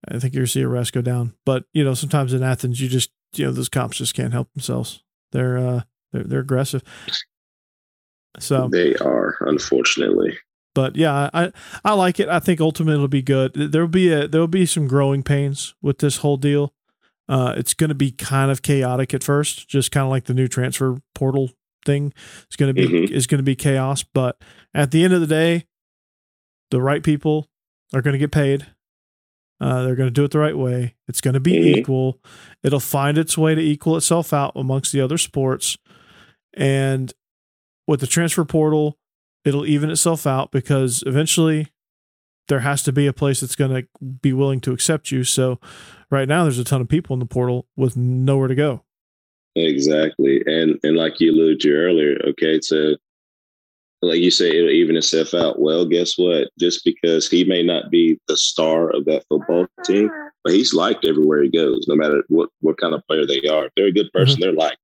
[0.07, 1.33] I think you're going to see arrests go down.
[1.45, 4.51] But you know, sometimes in Athens, you just you know those cops just can't help
[4.53, 5.03] themselves.
[5.31, 6.83] They're uh they're they're aggressive.
[8.39, 10.37] So they are, unfortunately.
[10.75, 11.51] But yeah, I
[11.83, 12.29] I like it.
[12.29, 13.53] I think ultimately it'll be good.
[13.53, 16.73] There'll be a there'll be some growing pains with this whole deal.
[17.27, 20.33] Uh, it's going to be kind of chaotic at first, just kind of like the
[20.33, 21.49] new transfer portal
[21.83, 22.13] thing.
[22.45, 23.15] It's going to be mm-hmm.
[23.15, 24.37] it's going to be chaos, but
[24.73, 25.65] at the end of the day,
[26.69, 27.49] the right people
[27.93, 28.67] are going to get paid.
[29.61, 30.95] Uh, they're going to do it the right way.
[31.07, 31.79] It's going to be mm-hmm.
[31.79, 32.19] equal.
[32.61, 35.77] It'll find its way to equal itself out amongst the other sports.
[36.53, 37.13] And
[37.87, 38.97] with the transfer portal,
[39.45, 41.71] it'll even itself out because eventually
[42.47, 45.23] there has to be a place that's going to be willing to accept you.
[45.23, 45.59] So
[46.11, 48.83] right now there's a ton of people in the portal with nowhere to go.
[49.55, 50.43] Exactly.
[50.45, 52.95] And and like you alluded to earlier, okay, so
[54.01, 55.59] like you say, it'll even itself out.
[55.59, 56.49] Well, guess what?
[56.59, 60.09] Just because he may not be the star of that football team,
[60.43, 63.65] but he's liked everywhere he goes, no matter what what kind of player they are.
[63.65, 64.41] If they're a good person, mm-hmm.
[64.41, 64.77] they're liked.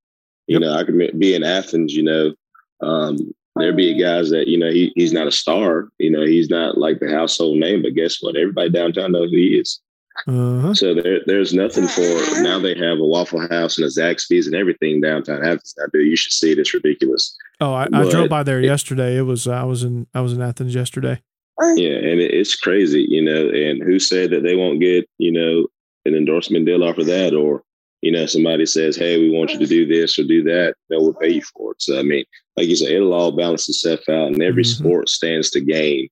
[0.47, 0.62] You yep.
[0.62, 2.34] know, I could be in Athens, you know,
[2.82, 3.17] um,
[3.56, 6.78] there be guys that, you know, he, he's not a star, you know, he's not
[6.78, 8.38] like the household name, but guess what?
[8.38, 9.82] Everybody downtown knows who he is.
[10.28, 10.74] Uh-huh.
[10.74, 12.60] So there, there's nothing for now.
[12.60, 15.74] They have a Waffle House and a Zaxby's and everything downtown Athens.
[15.82, 16.00] I do.
[16.00, 16.60] You should see it.
[16.60, 17.36] It's ridiculous.
[17.60, 19.18] Oh, I, I drove by there it, yesterday.
[19.18, 21.22] It was I was in I was in Athens yesterday.
[21.60, 23.50] Yeah, and it, it's crazy, you know.
[23.50, 25.68] And who said that they won't get you know
[26.06, 27.64] an endorsement deal off of that, or
[28.02, 30.98] you know somebody says, hey, we want you to do this or do that, they
[30.98, 31.82] will pay you for it.
[31.82, 32.26] So I mean,
[32.58, 34.84] like you said, it'll all balance itself out, and every mm-hmm.
[34.84, 36.10] sport stands to gain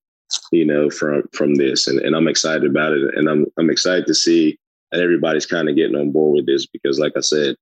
[0.52, 4.06] you know, from from this, and, and I'm excited about it, and I'm I'm excited
[4.08, 4.58] to see
[4.92, 7.56] that everybody's kind of getting on board with this because, like I said,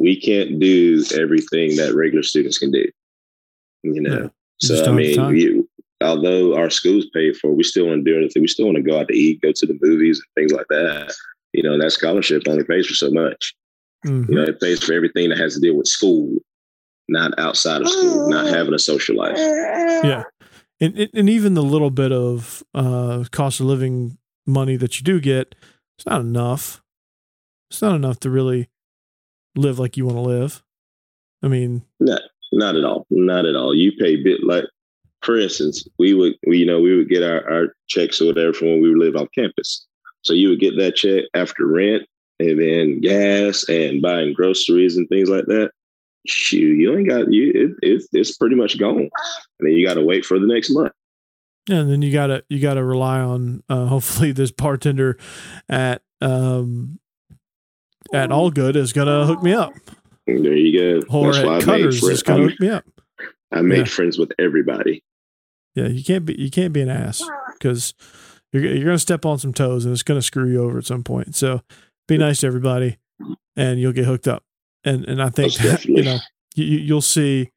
[0.00, 2.86] we can't do everything that regular students can do,
[3.82, 4.30] you know.
[4.60, 5.64] Yeah, so I mean, we,
[6.00, 8.42] although our schools pay for, it, we still want to do anything.
[8.42, 10.66] We still want to go out to eat, go to the movies, and things like
[10.70, 11.14] that.
[11.52, 13.54] You know, that scholarship only pays for so much.
[14.04, 14.32] Mm-hmm.
[14.32, 16.34] You know, it pays for everything that has to deal with school,
[17.08, 19.36] not outside of school, not having a social life.
[19.36, 20.24] Yeah
[20.82, 25.20] and and even the little bit of uh, cost of living money that you do
[25.20, 25.54] get,
[25.96, 26.82] it's not enough.
[27.70, 28.68] It's not enough to really
[29.54, 30.62] live like you want to live.
[31.40, 33.74] I mean, not not at all, not at all.
[33.74, 34.64] You pay bit like,
[35.22, 38.52] for instance, we would we you know we would get our our checks or whatever
[38.52, 39.86] from when we live off campus.
[40.22, 42.02] So you would get that check after rent
[42.38, 45.70] and then gas and buying groceries and things like that
[46.26, 47.50] shoot, you ain't got you.
[47.54, 49.10] It, it's it's pretty much gone, and
[49.60, 50.92] then you got to wait for the next month.
[51.68, 55.16] Yeah, and then you gotta you gotta rely on uh, hopefully this bartender
[55.68, 56.98] at um
[58.12, 59.72] at Allgood is gonna hook me up.
[60.26, 61.06] There you go.
[61.08, 62.84] Or That's at Cutters is gonna hook me up.
[63.52, 63.84] I made yeah.
[63.84, 65.02] friends with everybody.
[65.74, 67.94] Yeah, you can't be you can't be an ass because
[68.52, 71.04] you're you're gonna step on some toes and it's gonna screw you over at some
[71.04, 71.36] point.
[71.36, 71.62] So
[72.08, 72.98] be nice to everybody,
[73.56, 74.44] and you'll get hooked up
[74.84, 76.18] and and I think that, you know
[76.54, 77.50] you, you'll see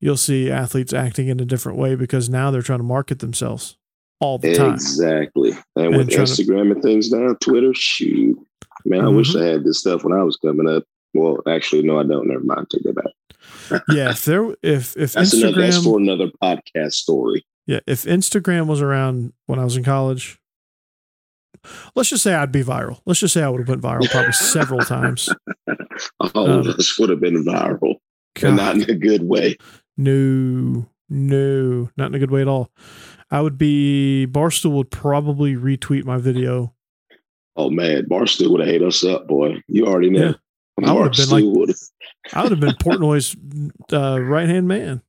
[0.00, 3.76] you'll see athletes acting in a different way because now they're trying to market themselves
[4.18, 4.74] all the time.
[4.74, 5.52] Exactly.
[5.76, 8.38] And, and with Instagram to, and things now, Twitter, shoot.
[8.86, 9.16] Man, I mm-hmm.
[9.16, 10.84] wish I had this stuff when I was coming up.
[11.12, 12.28] Well, actually, no, I don't.
[12.28, 12.68] Never mind.
[12.70, 13.82] Take it back.
[13.90, 17.44] yeah, if there, if if that's Instagram, another, that's for another podcast story.
[17.66, 20.39] Yeah, if Instagram was around when I was in college,
[21.94, 23.00] let's just say I'd be viral.
[23.06, 25.28] Let's just say I would have went viral probably several times.
[26.34, 27.96] All um, of us would have been viral,
[28.34, 28.48] God.
[28.48, 29.56] and not in a good way.
[29.96, 32.70] No, no, not in a good way at all.
[33.30, 36.74] I would be Barstool would probably retweet my video.
[37.56, 39.62] Oh man, Barstool would have hate us up, boy.
[39.68, 40.34] You already know.
[40.80, 40.88] Yeah.
[40.88, 41.76] I would have been like.
[42.32, 43.36] I would have been Portnoy's
[43.92, 45.02] uh, right hand man.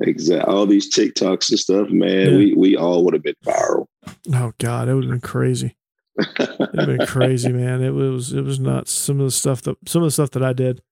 [0.00, 0.52] Exactly.
[0.52, 2.32] All these TikToks and stuff, man.
[2.32, 2.36] Yeah.
[2.36, 3.86] We we all would have been viral.
[4.34, 5.76] Oh God, it would have been crazy.
[6.18, 7.82] It'd been crazy, man.
[7.82, 8.92] It was it was nuts.
[8.92, 10.82] Some of the stuff that some of the stuff that I did,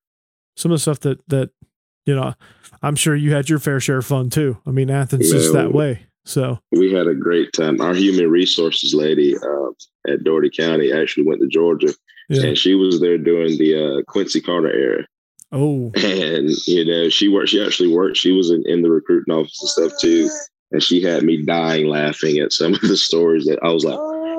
[0.56, 1.50] some of the stuff that that
[2.06, 2.34] you know,
[2.82, 4.58] I'm sure you had your fair share of fun too.
[4.66, 6.06] I mean, Athens Yeah, is that way.
[6.24, 7.80] So we had a great time.
[7.80, 9.70] Our human resources lady uh,
[10.12, 11.92] at Dougherty County actually went to Georgia,
[12.28, 12.46] yeah.
[12.46, 15.06] and she was there during the uh, Quincy Carter era.
[15.52, 17.50] Oh, And you know, she worked.
[17.50, 18.16] She actually worked.
[18.16, 20.30] She was in, in the recruiting office and stuff too.
[20.70, 23.98] And she had me dying laughing at some of the stories that I was like,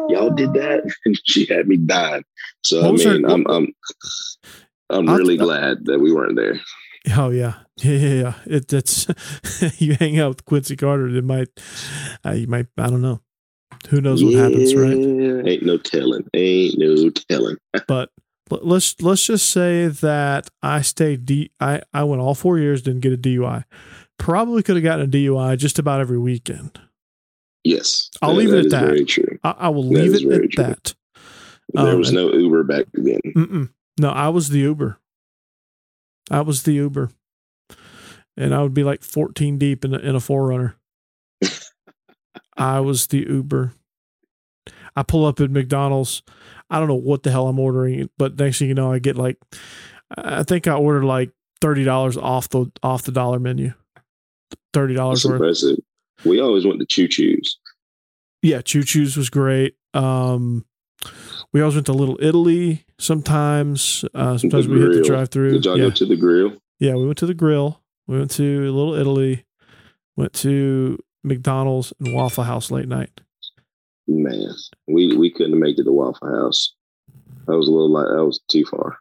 [0.10, 2.23] "Y'all did that," and she had me dying.
[2.63, 3.67] So What I was her- mean, I'm I'm
[4.89, 6.60] I'm I'll- really glad that we weren't there.
[7.17, 8.13] oh yeah, yeah, yeah.
[8.21, 8.34] yeah.
[8.47, 9.08] It that's
[9.80, 11.08] you hang out with Quincy Carter.
[11.10, 11.49] It might,
[12.26, 12.67] uh, you might.
[12.78, 13.19] I don't know.
[13.89, 14.93] Who knows what happens, right?
[15.47, 16.26] Ain't no telling.
[16.34, 17.58] Ain't no telling.
[17.88, 18.10] but
[18.49, 23.01] let's let's just say that I stayed D I I went all four years didn't
[23.01, 23.63] get a DUI.
[24.19, 26.79] Probably could have gotten a DUI just about every weekend.
[27.63, 28.86] Yes, I'll that- leave it at that.
[28.86, 29.39] Very true.
[29.43, 30.63] I, I will That leave it at true.
[30.63, 30.95] that.
[31.73, 33.19] There Um, was no Uber back then.
[33.36, 33.69] Mm-mm.
[33.99, 34.99] No, I was the Uber.
[36.29, 37.10] I was the Uber,
[38.38, 40.73] and I would be like fourteen deep in a, in a 4Runner.
[42.58, 43.73] I was the Uber.
[44.95, 46.21] I pull up at McDonald's.
[46.69, 49.15] I don't know what the hell I'm ordering, but next thing you know, I get
[49.17, 49.38] like,
[50.17, 53.73] I think I ordered like thirty dollars off the off the dollar menu.
[54.73, 55.36] Thirty dollars worth.
[55.36, 55.77] impressive.
[56.25, 57.58] We always went to Choo Choo's.
[58.41, 59.75] Yeah, Choo Choo's was great.
[59.93, 60.65] Um,
[61.51, 64.06] we always went to Little Italy sometimes.
[64.13, 65.53] Uh, sometimes we hit the drive through.
[65.53, 65.86] Did y'all Yeah.
[65.86, 66.53] go to the grill?
[66.79, 67.82] Yeah, we went to the grill.
[68.08, 69.45] We went to Little Italy.
[70.15, 73.21] Went to McDonald's and Waffle House late night.
[74.08, 74.50] Man,
[74.88, 76.74] we we couldn't make it to Waffle House.
[77.48, 78.98] That was a little like that was too far.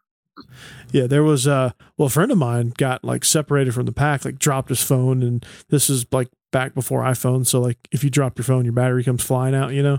[0.93, 4.25] Yeah, there was uh well a friend of mine got like separated from the pack,
[4.25, 8.11] like dropped his phone and this is like back before iPhone, so like if you
[8.11, 9.99] drop your phone, your battery comes flying out, you know?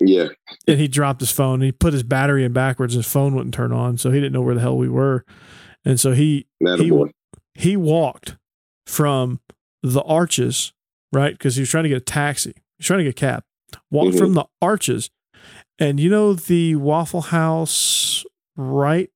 [0.00, 0.28] Yeah,
[0.66, 3.54] And he dropped his phone and he put his battery in backwards, his phone wouldn't
[3.54, 5.24] turn on, so he didn't know where the hell we were.
[5.84, 6.46] And so he
[6.84, 6.90] He-
[7.54, 8.36] he walked
[8.86, 9.40] from
[9.82, 10.72] the arches,
[11.12, 11.32] right?
[11.32, 12.52] Because he was trying to get a taxi.
[12.76, 13.42] He's trying to get a cab.
[13.90, 14.18] Walked Mhm.
[14.18, 15.10] from the arches.
[15.78, 18.24] And you know the Waffle House
[18.56, 19.10] right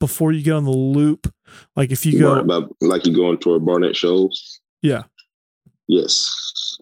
[0.00, 1.32] before you get on the loop?
[1.76, 4.60] Like if you go about- like you're going toward Barnett Shoals.
[4.82, 5.04] Yeah.
[5.86, 6.30] Yes,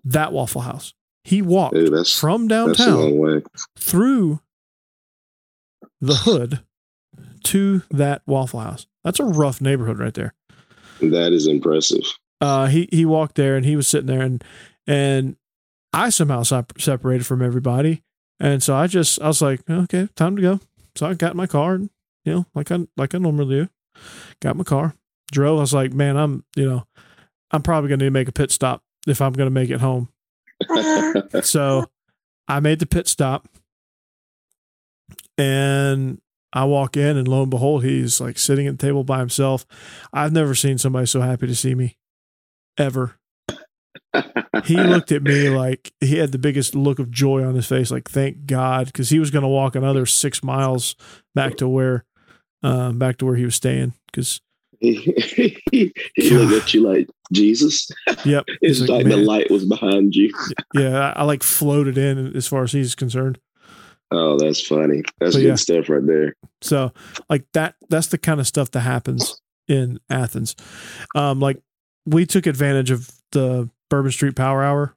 [0.04, 0.92] that Waffle House.
[1.24, 3.42] He walked Hey, from downtown
[3.78, 4.40] through
[6.00, 6.60] the hood
[7.44, 8.86] to that Waffle House.
[9.04, 10.34] That's a rough neighborhood right there.
[11.00, 12.02] That is impressive.
[12.40, 14.42] uh, he he walked there and he was sitting there and
[14.86, 15.36] and
[15.92, 18.02] I somehow sep- separated from everybody,
[18.40, 20.60] and so I just I was like, okay, time to go.
[20.94, 21.90] So I got in my car, and,
[22.24, 23.68] you know, like I like I normally do.
[24.40, 24.94] Got my car,
[25.32, 25.58] drove.
[25.58, 26.86] I was like, man, I'm you know,
[27.50, 30.08] I'm probably need to make a pit stop if I'm gonna make it home.
[31.42, 31.86] So
[32.48, 33.48] I made the pit stop,
[35.38, 36.20] and
[36.52, 39.66] I walk in, and lo and behold, he's like sitting at the table by himself.
[40.12, 41.96] I've never seen somebody so happy to see me,
[42.78, 43.18] ever.
[44.64, 47.90] He looked at me like he had the biggest look of joy on his face,
[47.90, 50.96] like thank God, because he was going to walk another six miles
[51.34, 52.04] back to where,
[52.62, 53.92] um, back to where he was staying.
[54.06, 54.40] Because
[54.80, 57.90] he he looked at you like Jesus.
[58.24, 60.32] yep, It's he's like, the light was behind you.
[60.74, 63.38] yeah, I, I like floated in as far as he's concerned.
[64.10, 65.02] Oh, that's funny.
[65.18, 65.54] That's good yeah.
[65.56, 66.36] stuff right there.
[66.62, 66.92] So
[67.28, 70.54] like that that's the kind of stuff that happens in Athens.
[71.14, 71.60] Um like
[72.04, 74.94] we took advantage of the Bourbon Street Power Hour.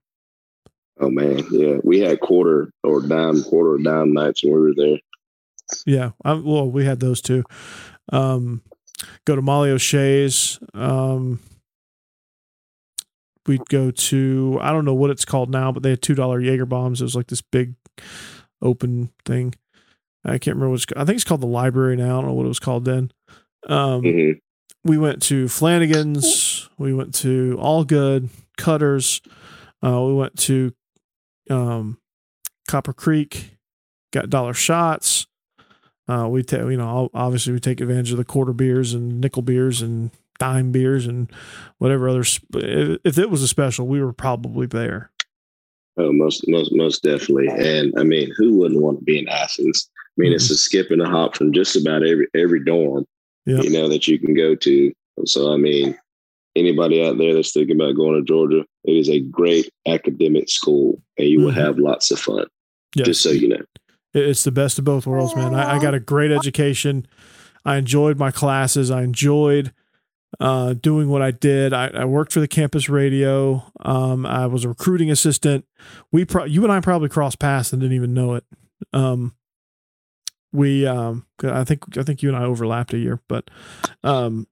[0.99, 1.77] Oh man, yeah.
[1.83, 4.99] We had quarter or dime, quarter or dime nights when we were there.
[5.85, 6.11] Yeah.
[6.25, 7.43] I, well, we had those too.
[8.11, 8.61] Um
[9.25, 10.59] go to Molly O'Shea's.
[10.73, 11.39] Um
[13.47, 16.41] we'd go to I don't know what it's called now, but they had two dollar
[16.41, 17.01] Jaeger bombs.
[17.01, 17.75] It was like this big
[18.61, 19.55] open thing.
[20.25, 22.17] I can't remember what it's I think it's called the library now.
[22.17, 23.11] I don't know what it was called then.
[23.67, 24.31] Um hmm
[24.83, 26.69] we went to Flanagan's.
[26.77, 29.21] We went to All Good, Cutters.
[29.83, 30.73] Uh, we went to
[31.49, 31.97] um,
[32.67, 33.57] Copper Creek.
[34.11, 35.25] Got dollar shots.
[36.07, 39.43] Uh, we take, you know, obviously we take advantage of the quarter beers and nickel
[39.43, 40.09] beers and
[40.39, 41.31] dime beers and
[41.77, 42.23] whatever other.
[42.25, 42.49] sp-
[43.05, 45.11] If it was a special, we were probably there.
[45.97, 47.47] Oh, most, most, most definitely.
[47.49, 49.89] And I mean, who wouldn't want to be in Athens?
[49.95, 53.05] I mean, it's a skip and a hop from just about every every dorm,
[53.45, 53.63] Yep.
[53.65, 54.91] you know, that you can go to.
[55.25, 55.95] So, I mean,
[56.59, 61.01] anybody out there that's thinking about going to Georgia, it is a great academic school,
[61.17, 61.55] and you will Mhm.
[61.65, 62.45] have lots of fun.
[62.95, 63.05] Yes.
[63.07, 63.61] Just so you know.
[64.13, 65.53] It's the best of both worlds, man.
[65.53, 67.05] I, I got a great education.
[67.65, 68.89] I enjoyed my classes.
[68.89, 69.71] I enjoyed
[70.39, 71.73] uh, doing what I did.
[71.73, 73.63] I, I worked for the campus radio.
[73.81, 75.65] Um, I was a recruiting assistant.
[76.11, 78.43] We, pro- you and I probably crossed paths and didn't even know it.
[78.93, 79.35] Um,
[80.51, 83.49] we um, I think I think you and I overlapped a year, but
[84.03, 84.47] um,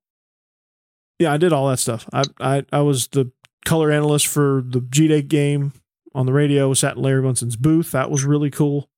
[1.19, 2.07] yeah, I did all that stuff.
[2.13, 3.31] I I I was the
[3.65, 5.73] color analyst for the G Day game
[6.15, 6.73] on the radio.
[6.73, 7.91] Sat in Larry Munson's booth.
[7.91, 8.89] That was really cool.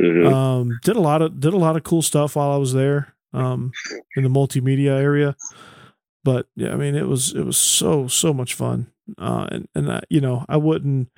[0.00, 0.32] Mhm.
[0.32, 3.14] Um, did a lot of did a lot of cool stuff while I was there.
[3.34, 3.72] Um,
[4.16, 5.36] in the multimedia area.
[6.24, 8.86] But yeah, I mean, it was it was so so much fun.
[9.18, 11.08] Uh, and and I, you know, I wouldn't.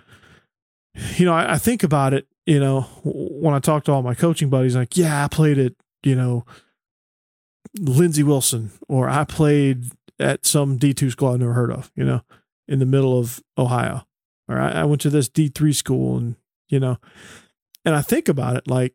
[1.16, 2.26] You know, I, I think about it.
[2.46, 5.76] You know, when I talk to all my coaching buddies, like, yeah, I played it.
[6.02, 6.44] you know,
[7.78, 9.84] Lindsey Wilson, or I played
[10.20, 11.90] at some D two school I've never heard of.
[11.94, 12.22] You know,
[12.68, 14.06] in the middle of Ohio,
[14.48, 16.36] or I, I went to this D three school, and
[16.68, 16.98] you know,
[17.84, 18.94] and I think about it like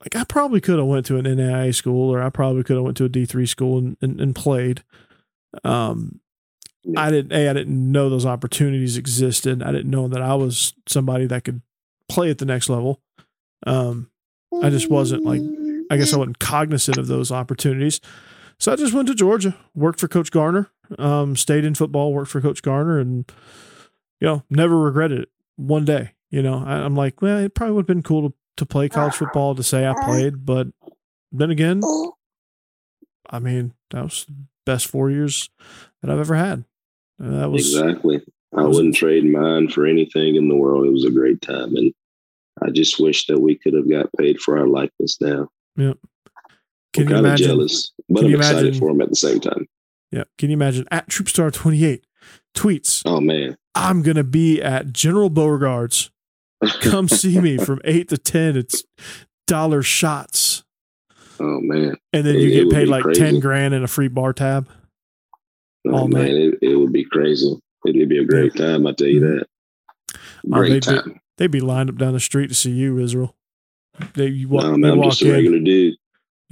[0.00, 2.84] like I probably could have went to an NAIA school or I probably could have
[2.84, 4.84] went to a D three school and, and, and played.
[5.64, 6.20] Um,
[6.96, 9.62] I didn't a I didn't know those opportunities existed.
[9.62, 11.62] I didn't know that I was somebody that could
[12.08, 13.00] play at the next level.
[13.66, 14.10] Um,
[14.62, 15.40] I just wasn't like
[15.90, 18.00] I guess I wasn't cognizant of those opportunities.
[18.58, 22.30] So I just went to Georgia, worked for Coach Garner, um, stayed in football, worked
[22.30, 23.30] for Coach Garner, and
[24.20, 25.28] you know never regretted it.
[25.56, 28.34] One day, you know, I, I'm like, well, it probably would have been cool to
[28.56, 30.68] to play college football to say I played, but
[31.32, 31.80] then again,
[33.28, 34.34] I mean, that was the
[34.64, 35.50] best four years
[36.00, 36.64] that I've ever had.
[37.18, 38.22] And that was exactly.
[38.56, 40.86] I was- wouldn't trade mine for anything in the world.
[40.86, 41.92] It was a great time, and
[42.62, 45.48] I just wish that we could have got paid for our likeness now.
[46.94, 47.46] Can I'm you imagine?
[47.48, 49.66] jealous, but can I'm you excited imagine- for them at the same time.
[50.10, 50.86] Yeah, can you imagine?
[50.90, 52.06] At Troopstar twenty eight
[52.56, 56.10] tweets, Oh man, I'm gonna be at General Beauregard's.
[56.80, 58.56] Come see me from eight to ten.
[58.56, 58.84] It's
[59.46, 60.62] dollar shots,
[61.40, 63.20] oh man, and then It- you get paid like crazy.
[63.20, 64.68] ten grand and a free bar tab.
[65.88, 67.58] oh All man, it, it would be crazy.
[67.86, 68.86] It'd be a great time.
[68.86, 69.38] I tell you mm-hmm.
[69.38, 69.46] that.
[70.46, 71.20] Oh, Great they'd be- time.
[71.36, 73.34] They'd be lined up down the street to see you, Israel.
[74.14, 75.32] They you walk, No, man, I'm just a in.
[75.32, 75.96] regular dude.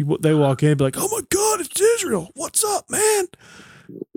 [0.03, 2.30] You, they walk in, and be like, "Oh my god, it's Israel!
[2.34, 3.26] What's up, man?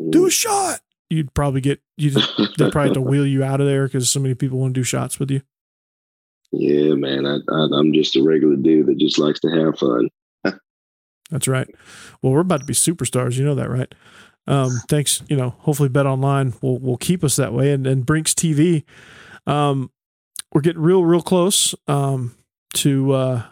[0.09, 2.11] Do a shot." You'd probably get you.
[2.57, 4.79] They'd probably have to wheel you out of there because so many people want to
[4.79, 5.41] do shots with you.
[6.51, 7.25] yeah, man.
[7.25, 10.09] I, I, I'm just a regular dude that just likes to have fun.
[11.29, 11.67] That's right.
[12.21, 13.37] Well, we're about to be superstars.
[13.37, 13.93] You know that, right?
[14.47, 15.21] Um, thanks.
[15.27, 18.83] You know, hopefully, Bet Online will will keep us that way, and and Brinks TV.
[19.45, 19.91] Um,
[20.51, 21.75] we're getting real, real close.
[21.87, 22.35] Um,
[22.75, 23.43] to uh,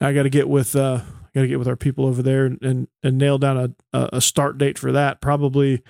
[0.00, 1.00] I got to get with uh,
[1.34, 4.20] got to get with our people over there and and, and nail down a, a
[4.20, 5.20] start date for that.
[5.20, 5.82] Probably,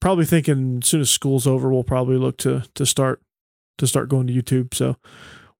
[0.00, 3.20] probably thinking as soon as school's over, we'll probably look to to start
[3.78, 4.74] to start going to YouTube.
[4.74, 4.96] So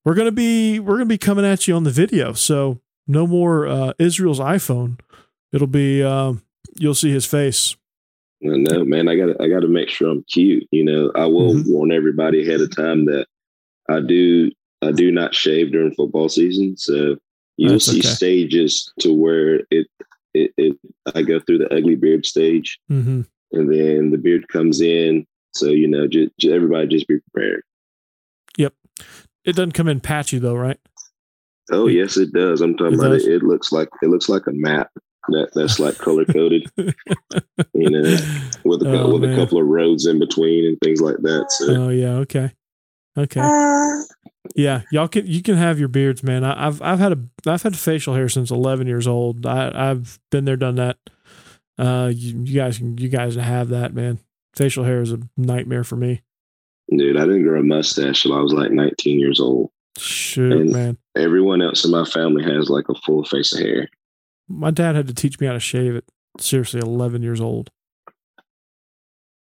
[0.05, 2.33] we're gonna be we're gonna be coming at you on the video.
[2.33, 4.99] So no more uh, Israel's iPhone.
[5.51, 6.43] It'll be um,
[6.79, 7.75] you'll see his face.
[8.43, 10.67] No, man, I got I got to make sure I'm cute.
[10.71, 11.63] You know, I will Mhm.
[11.67, 13.27] warn everybody ahead of time that
[13.89, 14.49] I do
[14.81, 17.17] I do not shave during football season, so
[17.61, 18.07] you'll That's see okay.
[18.07, 19.87] stages to where it,
[20.33, 20.77] it it
[21.15, 23.21] I go through the ugly beard stage, Mm-hmm.
[23.51, 25.25] and then the beard comes in.
[25.53, 27.63] So you know, just, everybody just be prepared.
[28.57, 28.73] Yep.
[29.45, 30.79] It doesn't come in patchy though, right?
[31.71, 32.61] Oh yes, it does.
[32.61, 33.23] I'm talking It about it.
[33.27, 34.89] It looks like it looks like a map
[35.29, 36.65] that that's like color coded.
[36.77, 38.17] you know,
[38.63, 39.33] with a, Oh, with man.
[39.33, 41.45] a couple of roads in between and things like that.
[41.51, 42.51] So Oh yeah, okay,
[43.17, 43.39] okay,
[44.55, 44.81] yeah.
[44.91, 46.43] Y'all can you can have your beards, man.
[46.43, 49.45] I, I've I've had a I've had facial hair since 11 years old.
[49.45, 50.97] I I've been there, done that.
[51.77, 54.19] Uh, you, you guys can you guys have that, man.
[54.55, 56.21] Facial hair is a nightmare for me.
[56.95, 59.71] Dude, I didn't grow a mustache till I was like 19 years old.
[59.97, 60.97] Shoot, And- man.
[61.15, 63.87] Everyone else in my family has like a full face of hair.
[64.49, 66.03] My dad had to teach me how to shave at
[66.39, 67.69] seriously 11 years old.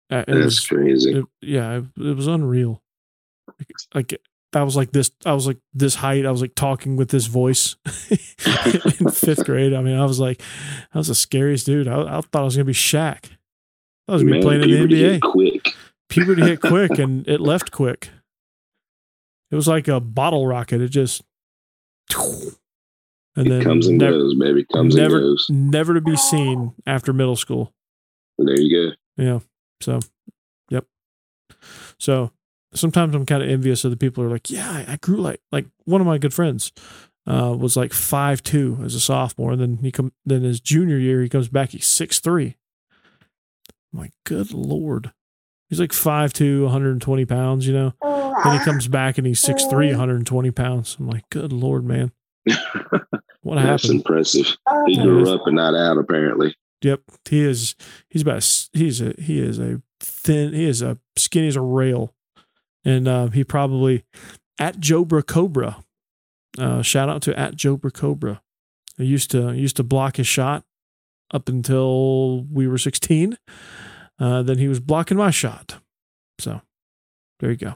[0.09, 1.19] Uh, It That's was, crazy.
[1.19, 2.81] it, yeah, it, it was unreal.
[3.93, 4.19] Like,
[4.53, 5.11] I was like this.
[5.25, 6.25] I was like this height.
[6.25, 7.75] I was like talking with this voice
[8.09, 9.73] in fifth grade.
[9.73, 10.41] I mean, I was like,
[10.93, 11.87] I was the scariest dude.
[11.87, 13.25] I, I thought I was gonna be Shaq.
[14.07, 15.21] I was gonna be playing in the NBA.
[15.21, 15.73] quick.
[16.09, 18.09] Puberty hit quick, and it left quick.
[19.51, 20.81] It was like a bottle rocket.
[20.81, 21.21] It just,
[22.15, 24.65] and It then comes and never, goes, baby.
[24.73, 25.45] Comes never, and goes.
[25.49, 27.73] never to be seen after middle school.
[28.39, 29.23] There you go.
[29.23, 29.39] Yeah.
[29.81, 29.99] So,
[30.69, 30.85] yep.
[31.99, 32.31] So
[32.73, 35.17] sometimes I'm kind of envious of the people who are like, yeah, I, I grew
[35.17, 36.71] like like one of my good friends
[37.27, 40.97] uh, was like five two as a sophomore, and then he come then his junior
[40.97, 42.55] year he comes back he's six three.
[43.93, 45.11] I'm like, good lord,
[45.69, 47.93] he's like five two, 120 pounds, you know.
[48.43, 50.95] Then he comes back and he's 6'3", 120 pounds.
[50.97, 52.11] I'm like, good lord, man,
[53.41, 53.99] what That's happened?
[53.99, 54.45] impressive.
[54.85, 56.55] He grew it's- up and not out, apparently.
[56.81, 57.75] Yep, he is.
[58.09, 58.49] He's about.
[58.71, 59.13] He's a.
[59.19, 60.53] He is a thin.
[60.53, 62.13] He is a skinny as a rail,
[62.89, 64.03] and uh, he probably
[64.59, 65.83] at Jobra Cobra
[66.57, 68.41] Uh, shout out to at Jober Cobra.
[68.99, 70.63] I used to used to block his shot
[71.31, 73.37] up until we were 16.
[74.19, 75.79] Uh, then he was blocking my shot.
[76.39, 76.61] So
[77.39, 77.75] there you go.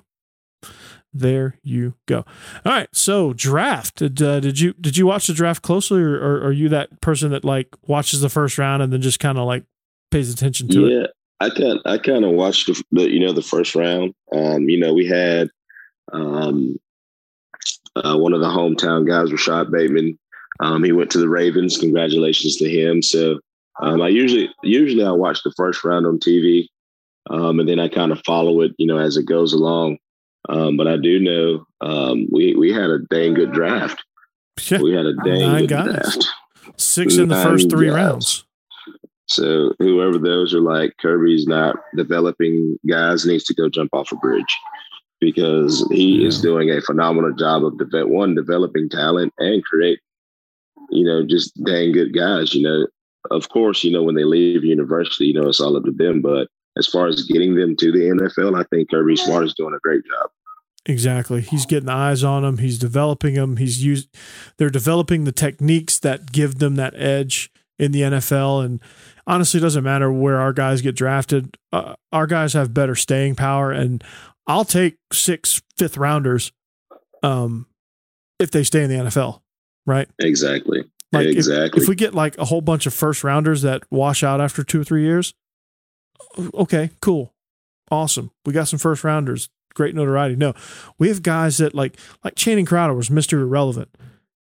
[1.14, 2.26] There you go.
[2.66, 2.90] All right.
[2.92, 3.98] So draft.
[3.98, 7.00] Did uh, did you did you watch the draft closely, or, or are you that
[7.02, 9.64] person that like watches the first round and then just kind of like
[10.10, 11.12] pays attention to yeah, it?
[11.44, 14.14] I kind I kind of watched the, the you know the first round.
[14.32, 15.50] Um, you know we had
[16.14, 16.78] um,
[17.96, 20.18] uh, one of the hometown guys, Rashod Bateman.
[20.60, 21.78] Um, he went to the Ravens.
[21.78, 23.02] Congratulations to him.
[23.02, 23.40] So
[23.82, 26.68] um, I usually usually I watch the first round on TV,
[27.30, 29.98] um, and then I kind of follow it, you know, as it goes along.
[30.50, 34.02] Um, but I do know um, we we had a dang good draft.
[34.70, 34.80] Yeah.
[34.82, 35.86] We had a dang Nine good guys.
[35.86, 36.28] draft.
[36.78, 37.96] Six in the first three guys.
[37.96, 38.46] rounds.
[39.28, 44.16] So whoever those are like Kirby's not developing guys needs to go jump off a
[44.18, 44.58] bridge
[45.22, 50.00] because he is doing a phenomenal job of deve- one developing talent and create
[50.90, 52.54] you know just dang good guys.
[52.54, 52.88] You know,
[53.32, 56.22] of course, you know when they leave university, you know it's all up to them.
[56.22, 56.48] But
[56.78, 59.80] as far as getting them to the NFL, I think Kirby Smart is doing a
[59.80, 60.30] great job.
[60.86, 61.40] Exactly.
[61.40, 62.58] He's getting eyes on them.
[62.58, 63.56] He's developing them.
[63.56, 64.14] He's used.
[64.58, 68.64] They're developing the techniques that give them that edge in the NFL.
[68.66, 68.80] And
[69.28, 71.58] honestly, it doesn't matter where our guys get drafted.
[71.72, 74.04] Uh, our guys have better staying power, and
[74.48, 76.52] I'll take six fifth rounders,
[77.22, 77.66] um,
[78.40, 79.42] if they stay in the NFL.
[79.86, 80.08] Right.
[80.20, 80.84] Exactly.
[81.12, 81.82] Like exactly.
[81.84, 84.82] If, we get like a whole bunch of first rounders that wash out after two
[84.82, 85.34] or three years,
[86.56, 87.34] okay, cool,
[87.92, 88.32] awesome.
[88.46, 90.36] We got some first rounders, great notoriety.
[90.36, 90.54] No,
[90.98, 93.90] we have guys that like like Channing Crowder was Mister Irrelevant.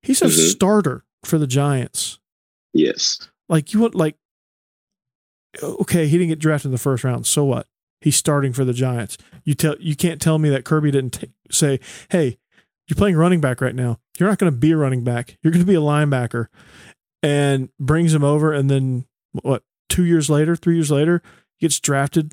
[0.03, 0.51] He's a Mhm.
[0.51, 2.19] starter for the Giants.
[2.73, 3.29] Yes.
[3.49, 4.17] Like you want like
[5.63, 7.27] okay, he didn't get drafted in the first round.
[7.27, 7.67] So what?
[8.01, 9.19] He's starting for the Giants.
[9.45, 11.79] You tell you can't tell me that Kirby didn't t- say,
[12.11, 12.39] "Hey,
[12.89, 13.99] you're playing running back right now.
[14.19, 15.39] You're not going to be a running back.
[15.43, 16.47] You're going to be a linebacker."
[17.23, 19.07] And brings him over and then
[19.43, 19.63] what?
[19.91, 21.23] 2 years later, 3 years later,
[21.61, 22.33] gets drafted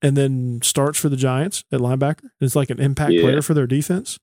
[0.00, 2.30] and then starts for the Giants at linebacker.
[2.40, 3.22] It's like an impact Yeah.
[3.22, 4.18] player for their defense.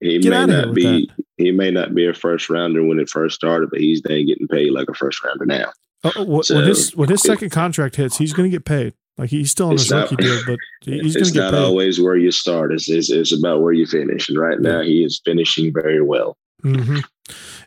[0.00, 3.34] He Get may not be he may not be a first rounder when it first
[3.36, 5.72] started, but he's then getting paid like a first rounder now.
[6.04, 8.64] Oh, oh, when So, his when his it- second contract hits, he's going to get
[8.64, 8.94] paid.
[9.18, 11.52] Like he's still on his not- rookie deal, but he's going it's to get not
[11.54, 11.58] paid.
[11.64, 12.72] always where you start.
[12.72, 14.28] It's, it's it's about where you finish.
[14.28, 16.36] And right now, he is finishing very well.
[16.62, 16.98] hmm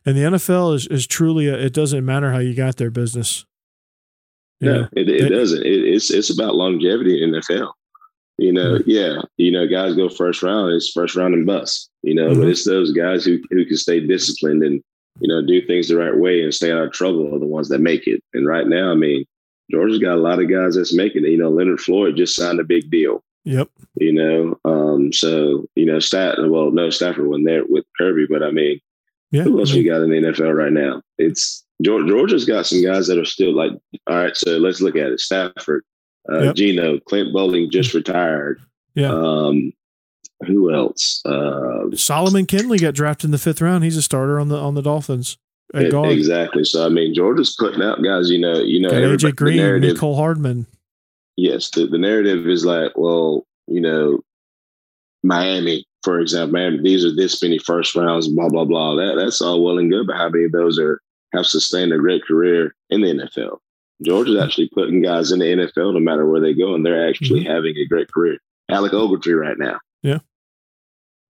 [0.06, 3.46] And the NFL is is truly a, it doesn't matter how you got there business.
[4.60, 4.88] You No, know?
[4.96, 5.66] it, it They- doesn't.
[5.66, 7.72] It, it's it's about longevity in the NFL.
[8.42, 8.90] You know, Mm-hmm.
[8.90, 10.74] yeah, you know, guys go first round.
[10.74, 11.90] It's first round and bust.
[12.04, 12.40] You know, Mhm.
[12.40, 14.82] but it's those guys who who can stay disciplined and
[15.20, 17.70] you know do things the right way and stay out of trouble are the ones
[17.70, 18.24] that make it.
[18.34, 19.26] And right now, I mean,
[19.72, 21.32] Georgia's got a lot of guys that's making it.
[21.32, 23.24] You know, Leonard Floyd just signed a big deal.
[23.46, 23.70] Yep.
[23.96, 24.58] you know.
[24.66, 26.38] Um, so you know, Stat.
[26.40, 28.80] Well, no, Stafford wasn't there with Kirby, but I mean,
[29.32, 29.44] Yeah.
[29.44, 31.02] who else we got in the NFL right now?
[31.18, 33.72] It's Georgia's got some guys that are still like,
[34.08, 34.36] all right.
[34.36, 35.20] So let's look at it.
[35.22, 35.84] Stafford,
[36.32, 36.56] uh, Yep.
[36.56, 38.62] Geno, Clint Boling just retired.
[38.96, 39.12] Yeah.
[39.14, 39.72] Um,
[40.46, 41.22] who else?
[41.26, 43.84] Uh, Solomon Kindley got drafted in the fifth round.
[43.84, 45.38] He's a starter on the on the Dolphins.
[45.78, 46.64] E- exactly.
[46.64, 48.30] So I mean, Georgia's putting out guys.
[48.30, 50.66] You know, you know, AJ Green, narrative- Mecole Hardman.
[51.38, 54.20] yes, the, the narrative is like, well, you know,
[55.24, 58.96] Miami, for example, Miami, these are this many first rounds, blah, blah, blah.
[58.96, 61.02] That that's all well and good, but how many of those are
[61.34, 63.58] have sustained a great career in the NFL?
[64.04, 67.44] Georgia's actually putting guys in the NFL no matter where they go, and they're actually
[67.44, 68.38] having a great career.
[68.70, 69.80] Alec Ogletree right now.
[70.02, 70.20] Yeah,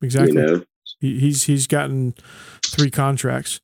[0.02, 0.34] exactly.
[0.34, 0.64] You know,
[1.00, 2.14] He, he's he's gotten
[2.66, 3.62] three contracts.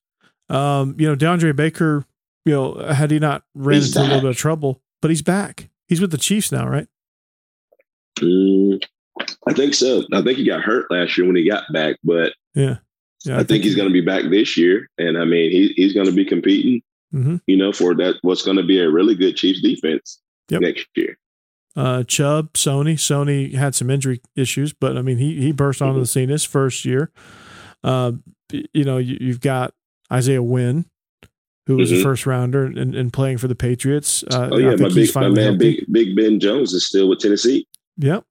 [0.49, 2.05] Um, you know, DeAndre Baker,
[2.45, 5.21] you know, had he not ran He's into a little bit of trouble, but he's
[5.21, 5.69] back.
[5.87, 6.87] He's with the Chiefs now, right?
[8.19, 8.83] Mm,
[9.47, 10.03] I think so.
[10.13, 12.77] I think he got hurt last year when he got back, but Yeah.
[13.25, 13.39] Yeah.
[13.39, 16.05] I, think he's going to be back this year, and I mean, he, he's going
[16.05, 16.83] to be competing.
[17.13, 17.41] Mhm.
[17.47, 20.61] You know, for that, what's going to be a really good Chiefs defense Yep.
[20.61, 21.17] next year.
[21.75, 22.93] Uh, Chubb, Sony.
[22.93, 25.99] Sony had some injury issues, but I mean, he he burst onto Mm-hmm.
[26.01, 27.11] the scene his first year.
[27.83, 28.13] Uh,
[28.73, 29.73] you know, you, you've got
[30.11, 30.85] Isaiah Wynn,
[31.67, 32.03] who was a Mhm.
[32.03, 34.23] first rounder and, and playing for the Patriots.
[34.23, 35.57] Uh, Oh yeah, I my he's big my man, healthy.
[35.57, 37.67] big Big Ben Jones is still with Tennessee.
[37.97, 38.23] Yep.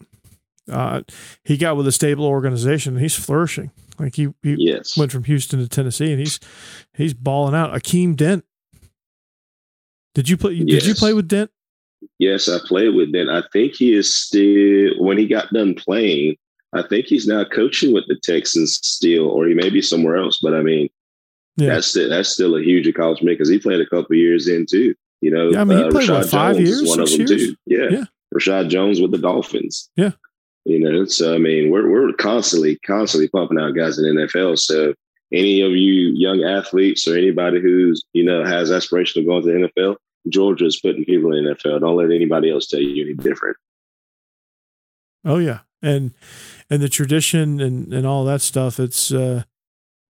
[0.71, 1.03] Uh,
[1.45, 2.97] he got with a stable organization.
[2.99, 3.71] He's flourishing.
[3.99, 6.41] Like he, he Yes, went from Houston to Tennessee, and he's
[6.95, 7.73] he's balling out.
[7.75, 8.45] Akeem Dent.
[10.15, 10.59] Did you play?
[10.63, 11.51] Did you play with Dent?
[12.19, 13.31] yes, I played with Dent.
[13.31, 16.37] I think he is still when he got done playing.
[16.75, 20.39] I think he's now coaching with the Texans still, or he may be somewhere else.
[20.43, 20.89] But I mean,
[21.57, 21.75] Yeah.
[21.75, 24.95] that's still, that's still a huge accomplishment because he played a couple years in too.
[25.21, 27.09] You know, Yeah, I mean, he uh, played, what, Reshad five Jones years, one of
[27.11, 27.31] them years?
[27.31, 27.57] too.
[27.67, 27.87] Yeah.
[27.91, 28.05] Yeah.
[28.35, 29.89] Reshad Jones with the Dolphins.
[29.97, 30.11] Yeah.
[30.65, 34.59] You know, so I mean, we're we're constantly, constantly pumping out guys in the NFL.
[34.59, 34.95] So
[35.33, 39.53] any of you young athletes or anybody who's you know has aspiration of going to
[39.53, 39.97] the NFL,
[40.29, 41.81] Georgia is putting people in the NFL.
[41.81, 43.57] Don't let anybody else tell you any different.
[45.25, 46.13] Oh yeah, and
[46.71, 48.79] and the tradition and and all that stuff.
[48.79, 49.45] It's uh,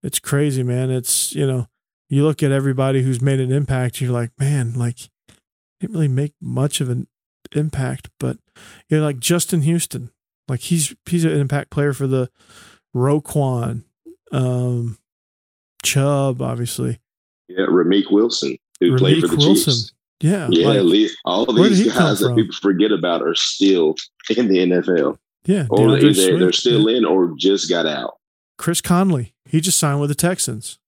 [0.03, 0.91] it's crazy, man.
[0.91, 1.67] It's you know,
[2.09, 4.01] you look at everybody who's made an impact.
[4.01, 5.09] You're like, man, like
[5.79, 7.07] didn't really make much of an
[7.53, 8.37] impact, but
[8.89, 10.11] you know, like Justin Houston,
[10.47, 12.29] like he's he's an impact player for the
[12.95, 13.83] Roquan,
[14.31, 14.97] um,
[15.83, 16.99] Chubb, obviously.
[17.47, 19.73] Yeah, Ramik Wilson, who played for the Wilson.
[19.73, 19.93] Chiefs.
[20.21, 20.67] Yeah, yeah.
[20.81, 23.95] Like, all these guys that people forget about are still
[24.35, 25.17] in the NFL.
[25.45, 26.97] Yeah, or either Swift, they're still yeah.
[26.97, 28.17] in or just got out.
[28.57, 30.79] Chris Conley, he just signed with the Texans.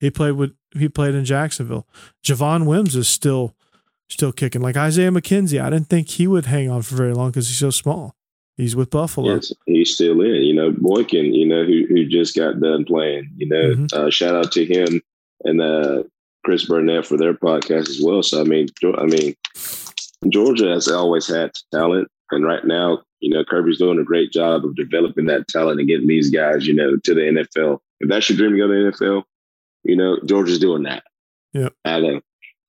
[0.00, 1.86] He played with he played in Jacksonville.
[2.24, 3.54] Javon Wims is still
[4.08, 4.60] still kicking.
[4.60, 7.58] Like Isaiah McKenzie, I didn't think he would hang on for very long because he's
[7.58, 8.14] so small.
[8.56, 9.34] He's with Buffalo.
[9.34, 10.42] Yes, he's still in.
[10.42, 13.30] You know, Boykin, you know, who who just got done playing.
[13.36, 14.06] You know, mm-hmm.
[14.06, 15.00] uh, shout out to him
[15.44, 16.02] and uh,
[16.46, 18.22] Chris Burnett for their podcast as well.
[18.22, 19.34] So I mean, I mean,
[20.28, 24.64] Georgia has always had talent, and right now, you know, Kirby's doing a great job
[24.64, 27.80] of developing that talent and getting these guys, you know, to the NFL.
[27.98, 29.24] If that's your dream to go to the NFL,
[29.82, 31.02] you know, Georgia's doing that.
[31.52, 31.70] Yeah.
[31.84, 32.22] At a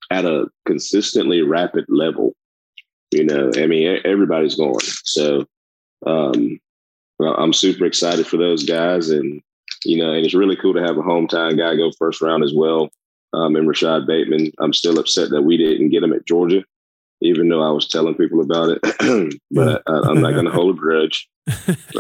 [0.09, 2.33] at a consistently rapid level.
[3.11, 4.79] You know, I mean, everybody's going.
[5.03, 5.45] So
[6.03, 6.59] um,
[7.19, 9.39] I'm super excited for those guys, and
[9.85, 12.55] you know, and it's really cool to have a hometown guy go first round as
[12.55, 12.89] well.
[13.33, 16.63] Um, and Rashod Bateman, I'm still upset that we didn't get him at Georgia,
[17.21, 19.39] even though I was telling people about it.
[19.51, 21.29] but I, am not going to hold a grudge.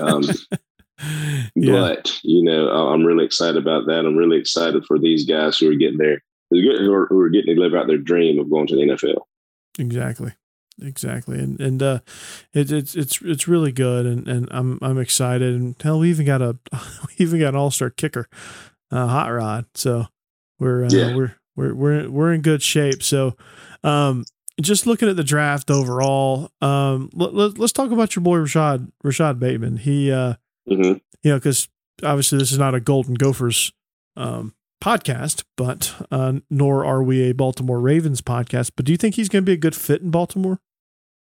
[0.01, 0.23] Um,
[1.55, 1.71] yeah.
[1.71, 4.05] But you know, I'm really excited about that.
[4.05, 7.55] I'm really excited for these guys who are getting there, who are, who are getting
[7.55, 9.21] to live out their dream of going to the NFL.
[9.79, 10.33] Exactly
[10.81, 11.39] exactly.
[11.39, 11.99] And and uh,
[12.53, 15.55] it, it's it's it's really good, and, and I'm I'm excited.
[15.55, 16.57] And hell, we even got a
[17.07, 18.27] we even got an all star kicker,
[18.91, 19.65] uh, Hot Rod.
[19.75, 20.07] So
[20.59, 21.15] we're uh, yeah.
[21.15, 23.03] we're we're we're we're in good shape.
[23.03, 23.35] So,
[23.83, 24.25] um,
[24.61, 28.91] just looking at the draft overall, um, let, let, us talk about your boy Rashod
[29.03, 29.77] Rashod Bateman.
[29.77, 30.35] He, uh,
[30.69, 30.97] mm-hmm.
[31.23, 31.67] you know, because
[32.03, 33.71] obviously this is not a Golden Gophers
[34.15, 34.53] um,
[34.83, 38.71] podcast, but uh, nor are we a Baltimore Ravens podcast.
[38.75, 40.59] But do you think he's going to be a good fit in Baltimore?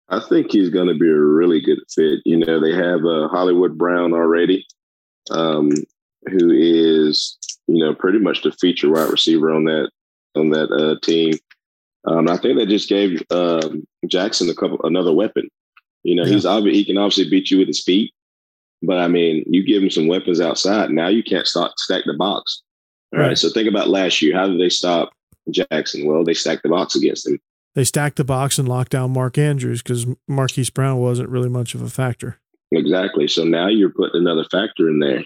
[0.09, 2.21] I think he's going to be a really good fit.
[2.27, 4.67] You know, they have uh, Hollywood Brown already,
[5.31, 5.71] um,
[6.27, 9.91] who is you know pretty much the feature wide receiver on that
[10.35, 11.35] on that uh, team.
[12.07, 15.49] Um, I think they just gave um, Jackson a couple another weapon.
[16.03, 16.35] You know, yeah.
[16.35, 18.13] he's he can obviously beat you with his feet,
[18.83, 20.91] but I mean, you give him some weapons outside.
[20.91, 22.63] Now you can't start stack the box.
[23.13, 23.29] All right.
[23.29, 23.39] right.
[23.39, 24.37] So think about last year.
[24.37, 25.11] How did they stop
[25.51, 26.05] Jackson?
[26.05, 27.39] Well, they stacked the box against him
[27.75, 31.75] they stacked the box and locked down Mark Andrews because Marquise Brown wasn't really much
[31.75, 32.39] of a factor.
[32.71, 33.29] Exactly.
[33.29, 35.25] So now you're putting another factor in there.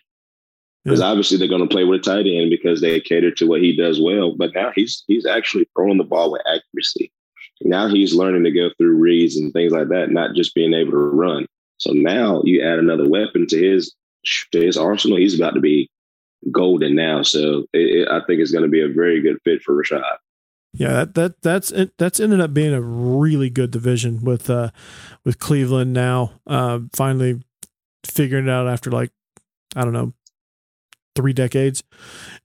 [0.89, 1.07] Because yeah.
[1.07, 3.77] obviously they're going to play with a tight end because they cater to what he
[3.77, 4.35] does well.
[4.37, 7.13] But now he's he's actually throwing the ball with accuracy.
[7.63, 10.93] Now he's learning to go through reads and things like that, not just being able
[10.93, 11.47] to run.
[11.79, 13.95] So now you add another weapon to his
[14.53, 15.19] to his arsenal.
[15.19, 15.91] He's about to be
[16.53, 17.23] golden now.
[17.23, 20.03] So it, it, I think it's going to be a very good fit for Rashod.
[20.73, 24.71] Yeah, that, that that's it, that's ended up being a really good division with uh
[25.25, 27.43] with Cleveland now uh finally
[28.05, 29.11] figuring it out after like
[29.75, 30.13] I don't know
[31.19, 31.83] three decades,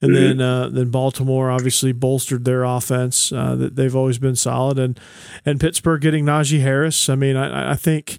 [0.01, 0.39] and mm-hmm.
[0.39, 3.31] then uh, then Baltimore obviously bolstered their offense.
[3.31, 4.99] Uh, that they've always been solid, and
[5.45, 7.07] and Pittsburgh getting Najee Harris.
[7.07, 8.17] I mean, I, I think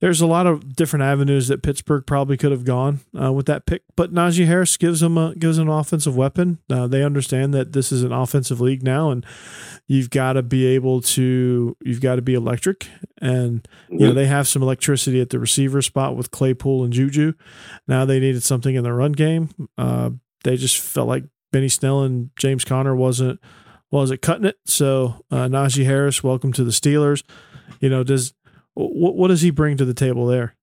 [0.00, 3.64] there's a lot of different avenues that Pittsburgh probably could have gone uh, with that
[3.64, 6.58] pick, but Najee Harris gives them a gives them an offensive weapon.
[6.68, 9.24] Uh, they understand that this is an offensive league now, and
[9.86, 12.88] you've got to be able to you've got to be electric,
[13.20, 17.32] and you know they have some electricity at the receiver spot with Claypool and Juju.
[17.88, 19.50] Now they needed something in the run game.
[19.78, 20.10] Uh,
[20.42, 23.40] they just felt like Benny Snell and James Conner wasn't
[23.90, 24.56] wasn't cutting it.
[24.66, 27.22] So uh, Najee Harris, welcome to the Steelers.
[27.80, 28.34] You know, does
[28.74, 30.54] what, what does he bring to the table there?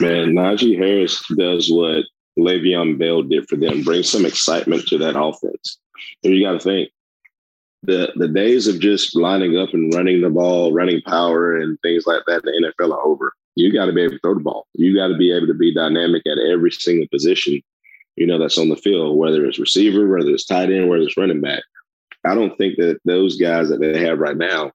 [0.00, 2.04] Man, Najee Harris does what
[2.38, 5.78] Le'Veon Bell did for them, bring some excitement to that offense.
[6.22, 6.90] And you got to think
[7.82, 12.06] the the days of just lining up and running the ball, running power and things
[12.06, 13.32] like that the NFL are over.
[13.54, 14.66] You got to be able to throw the ball.
[14.74, 17.60] You got to be able to be dynamic at every single position,
[18.14, 21.16] you know, that's on the field, whether it's receiver, whether it's tight end, whether it's
[21.16, 21.62] running back.
[22.24, 24.70] I don't think that those guys that they have right now,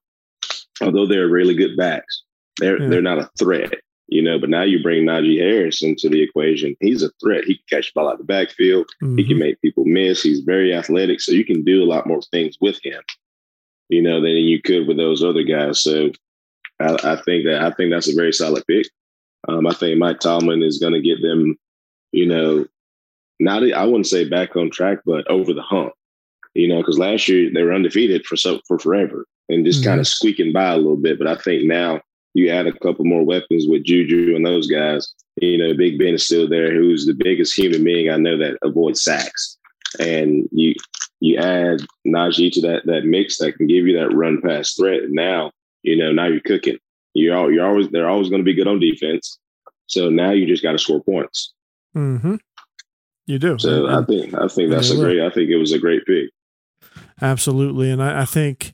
[0.80, 2.22] although they're really good backs,
[2.58, 2.88] they're yeah.
[2.88, 3.74] they're not a threat,
[4.08, 4.38] you know.
[4.38, 6.76] But now you bring Najee Harris into the equation.
[6.80, 7.44] He's a threat.
[7.44, 8.86] He can catch the ball out the backfield.
[9.02, 9.18] Mm-hmm.
[9.18, 10.22] He can make people miss.
[10.22, 13.02] He's very athletic, so you can do a lot more things with him,
[13.88, 15.82] you know, than you could with those other guys.
[15.82, 16.10] So
[16.80, 18.86] I, I think that I think that's a very solid pick.
[19.48, 21.56] Um, I think Mike Tomlin is going to get them,
[22.12, 22.66] you know,
[23.40, 25.92] not I wouldn't say back on track, but over the hump.
[26.54, 29.90] You know, because last year they were undefeated for so for forever and just mm-hmm.
[29.90, 31.18] kind of squeaking by a little bit.
[31.18, 32.00] But I think now
[32.34, 35.12] you add a couple more weapons with Juju and those guys.
[35.36, 38.58] You know, Big Ben is still there, who's the biggest human being I know that
[38.62, 39.56] avoids sacks.
[40.00, 40.74] And you
[41.20, 45.02] you add Najee to that that mix that can give you that run pass threat.
[45.04, 46.78] And now, you know, now you're cooking.
[47.14, 49.38] You're all, you're always they're always going to be good on defense.
[49.86, 51.52] So now you just got to score points.
[51.96, 52.36] Mm-hmm.
[53.26, 53.58] You do.
[53.58, 55.20] So and, I think I think that's a great.
[55.20, 56.30] I think it was a great pick.
[57.22, 58.73] Absolutely, and I, I, think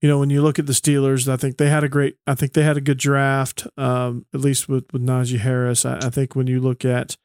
[0.00, 2.16] you know when you look at the Steelers, I think they had a great.
[2.26, 5.84] I think they had a good draft, um, at least with with Najee Harris.
[5.84, 7.16] I, I, think when you look at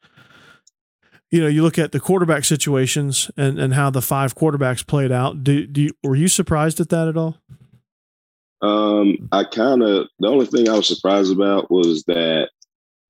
[1.30, 5.10] you know you look at the quarterback situations and and how the five quarterbacks played
[5.10, 5.42] out.
[5.42, 7.38] Do, do you, were you surprised at that at all?
[8.62, 12.50] Um, I kind of the only thing I was surprised about was that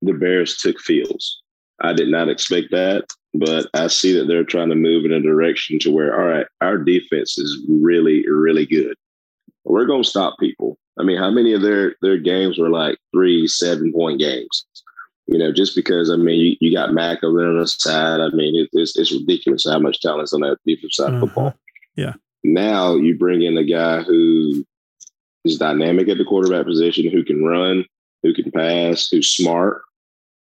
[0.02, 1.42] the Bears took Fields.
[1.80, 3.04] I did not expect that,
[3.34, 6.46] but I see that they're trying to move in a direction to where, all right,
[6.60, 8.94] our defense is really, really good.
[9.66, 10.78] We're going to stop people.
[10.98, 14.64] I mean, how many of their their games were like three, seven point games?
[15.26, 18.20] You know, just because I mean, you, you got Mack over there on the side.
[18.20, 21.16] I mean, it, it's it's ridiculous how much talent's on that defensive side uh-huh.
[21.16, 21.54] of football.
[21.96, 22.14] Yeah.
[22.44, 24.64] Now you bring in a guy who
[25.44, 27.84] is dynamic at the quarterback position, who can run,
[28.22, 29.82] who can pass, who's smart,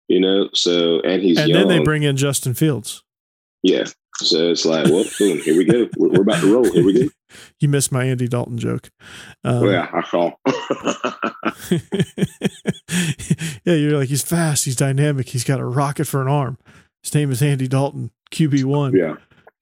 [0.08, 0.50] you know.
[0.52, 1.68] So and he's and young.
[1.68, 3.02] then they bring in Justin Fields.
[3.62, 3.84] Yeah.
[4.18, 5.88] So it's like, well, boom, here we go.
[5.96, 6.72] We're, we're, about to roll.
[6.72, 7.08] Here we go.
[7.60, 8.88] You missed my Andy Dalton joke.
[9.44, 10.30] Um, oh, yeah, I saw.
[13.64, 16.56] yeah, you're like he's fast, he's dynamic, he's got a rocket for an arm.
[17.02, 18.94] His name is Andy Dalton, QB one.
[18.94, 19.16] Yeah.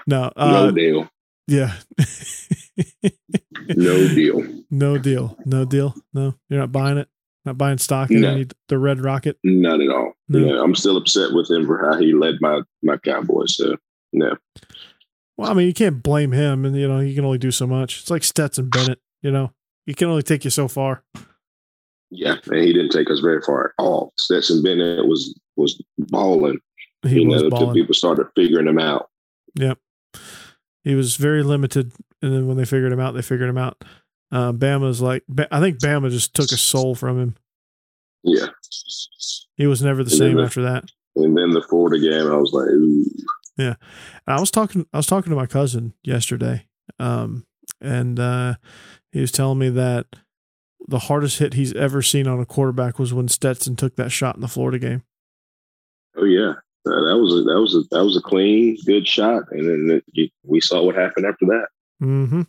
[0.06, 1.08] No, uh, no deal.
[1.48, 1.72] Yeah.
[3.74, 4.46] no deal.
[4.70, 5.36] No deal.
[5.44, 5.94] No deal.
[6.12, 7.08] No, you're not buying it.
[7.44, 8.44] Not buying stock in no.
[8.68, 9.38] the Red Rocket.
[9.42, 10.12] Not at all.
[10.28, 10.38] No.
[10.38, 13.56] Yeah, I'm still upset with him for how he led my my Cowboys.
[13.56, 13.76] So
[14.14, 14.36] no.
[15.36, 17.66] Well, I mean, you can't blame him, and you know he can only do so
[17.66, 18.00] much.
[18.00, 19.00] It's like Stetson Bennett.
[19.22, 19.52] You know,
[19.84, 21.02] he can only take you so far.
[22.10, 24.12] Yeah, and he didn't take us very far at all.
[24.16, 26.58] Stetson Bennett was was balling.
[27.02, 27.74] He you was know, balling.
[27.74, 29.10] people started figuring him out.
[29.56, 29.78] Yep.
[30.84, 31.92] He was very limited,
[32.22, 33.82] and then when they figured him out, they figured him out.
[34.30, 37.36] Uh, Bama's like, I think Bama just took a soul from him.
[38.24, 38.48] Yeah.
[39.56, 40.84] He was never the and same the, after that.
[41.16, 43.04] And then the Florida game, I was like, Ooh.
[43.56, 43.74] Yeah.
[44.26, 46.66] I was talking, I was talking to my cousin yesterday,
[46.98, 47.46] um,
[47.80, 48.54] and uh,
[49.12, 50.06] he was telling me that
[50.86, 54.34] the hardest hit he's ever seen on a quarterback was when Stetson took that shot
[54.34, 55.02] in the Florida game.
[56.16, 56.52] Oh yeah,
[56.86, 60.02] uh, that was a, that was a that was a clean, good shot, and then
[60.14, 61.68] it, we saw what happened after that.
[62.00, 62.42] Hmm.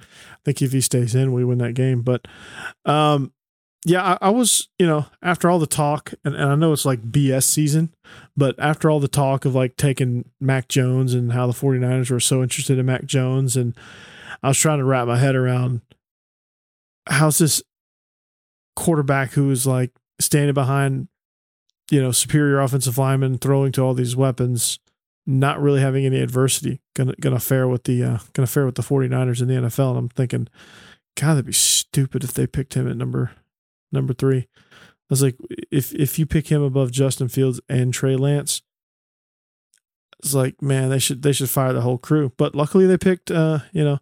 [0.00, 2.02] I think if he stays in, we win that game.
[2.02, 2.26] But
[2.84, 3.32] um,
[3.84, 6.86] yeah, I, I, was, you know, after all the talk, and, and I know it's
[6.86, 7.94] like BS season,
[8.34, 12.20] but after all the talk of like taking Mac Jones and how the 49ers were
[12.20, 13.74] so interested in Mac Jones, and
[14.42, 15.82] I was trying to wrap my head around
[17.06, 17.62] how's this
[18.76, 21.08] quarterback who is like standing behind,
[21.90, 24.78] you know, superior offensive linemen, throwing to all these weapons,
[25.26, 28.82] not really having any adversity gonna gonna fare with the uh, gonna fare with the
[28.82, 29.90] 49ers in the NFL.
[29.90, 30.48] And I'm thinking,
[31.16, 33.32] God, that'd be stupid if they picked him at number
[33.94, 34.38] number three.
[34.38, 35.36] I was like,
[35.70, 38.62] if if you pick him above Justin Fields and Trey Lance,
[40.18, 42.32] it's like, man, they should they should fire the whole crew.
[42.36, 43.98] But luckily they picked uh, you know,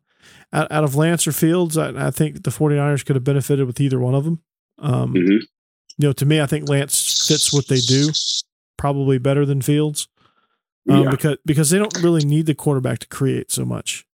[0.52, 3.80] out, out of Lance or Fields, I, I think the 49ers could have benefited with
[3.80, 4.42] either one of them.
[4.78, 5.30] Um, mm-hmm.
[5.30, 8.10] you know, to me, I think Lance fits what they do
[8.76, 10.08] probably better than Fields
[10.88, 11.10] um, yeah.
[11.10, 14.06] because because they don't really need the quarterback to create so much.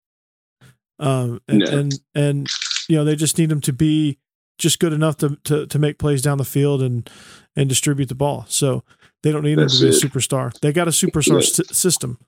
[1.00, 1.78] Um, and, no.
[1.78, 2.48] and and
[2.90, 4.18] you know they just need him to be
[4.58, 7.10] just good enough to, to to make plays down the field and
[7.56, 8.46] and distribute the ball.
[8.48, 8.84] So
[9.24, 10.04] they don't need That's him to be it.
[10.04, 10.60] a superstar.
[10.60, 11.74] They got a superstar yeah.
[11.74, 12.20] system.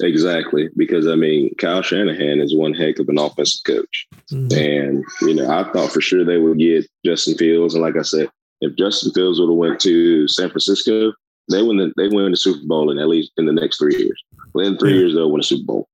[0.00, 4.56] Exactly, because I mean, Kyle Shanahan is one heck of an offensive coach, mm-hmm.
[4.56, 8.02] and you know, I thought for sure they would get Justin Fields, and like I
[8.02, 8.30] said,
[8.60, 11.12] if Justin Fields would have went to San Francisco,
[11.50, 13.96] they win the they win the Super Bowl in at least in the next three
[13.96, 14.22] years.
[14.54, 15.88] Within three years, they'll win a Super Bowl.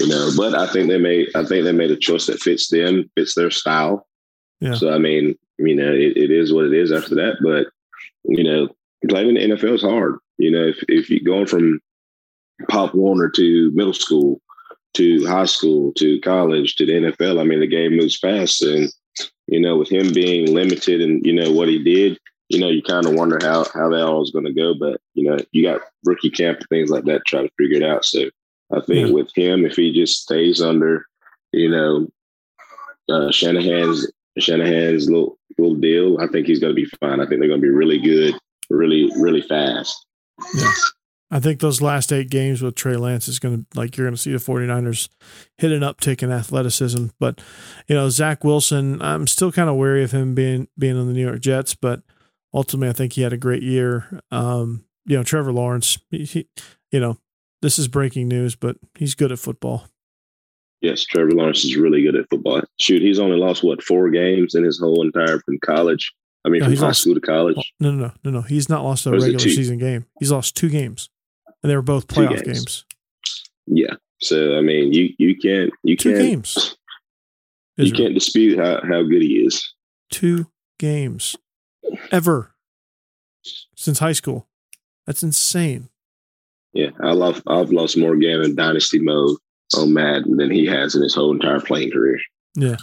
[0.00, 2.68] You know, but I think they made I think they made a choice that fits
[2.68, 4.06] them, fits their style.
[4.64, 4.74] Yeah.
[4.74, 7.36] So I mean, you know, it, it is what it is after that.
[7.42, 7.66] But
[8.24, 8.68] you know,
[9.08, 10.18] playing in the NFL is hard.
[10.38, 11.80] You know, if if you're going from
[12.68, 14.40] Pop Warner to middle school
[14.94, 18.90] to high school to college to the NFL, I mean, the game moves fast, and
[19.46, 22.82] you know, with him being limited and you know what he did, you know, you
[22.82, 24.74] kind of wonder how how that all is going to go.
[24.74, 27.82] But you know, you got rookie camp and things like that try to figure it
[27.82, 28.04] out.
[28.04, 28.30] So
[28.72, 29.14] I think yeah.
[29.14, 31.04] with him, if he just stays under,
[31.52, 32.08] you know,
[33.08, 37.20] uh, Shanahan's Shanahan's little little deal, I think he's going to be fine.
[37.20, 38.34] I think they're going to be really good,
[38.70, 40.06] really really fast.
[40.54, 40.72] Yeah,
[41.30, 44.14] I think those last eight games with Trey Lance is going to, like, you're going
[44.14, 45.08] to see the 49ers
[45.58, 47.06] hit an uptick in athleticism.
[47.18, 47.40] But,
[47.88, 51.12] you know, Zach Wilson, I'm still kind of wary of him being, being on the
[51.12, 52.02] New York Jets, but
[52.52, 54.20] ultimately, I think he had a great year.
[54.30, 56.48] Um, you know, Trevor Lawrence, he, he,
[56.92, 57.18] you know,
[57.62, 59.88] this is breaking news, but he's good at football.
[60.84, 62.62] Yes, Trevor Lawrence is really good at football.
[62.78, 66.12] Shoot, he's only lost what four games in his whole entire from college.
[66.44, 67.72] I mean, No, from high lost- school to college.
[67.80, 68.40] No, no, no, no, no.
[68.42, 70.04] He's not lost a Or is it regular season game.
[70.20, 71.08] He's lost two games,
[71.62, 72.44] and they were both playoff games.
[72.58, 72.84] games.
[73.66, 73.94] Yeah.
[74.20, 76.76] So I mean, you you can't you Two can't games.
[77.76, 78.02] you Israel.
[78.02, 79.74] can't dispute how how good he is.
[80.10, 81.34] Two games
[82.12, 82.54] ever
[83.74, 84.46] since high school.
[85.06, 85.88] That's insane.
[86.74, 89.36] Yeah, I love I've lost more games in dynasty mode
[89.76, 92.18] on Madden than he has in his whole entire playing career.
[92.54, 92.76] Yeah.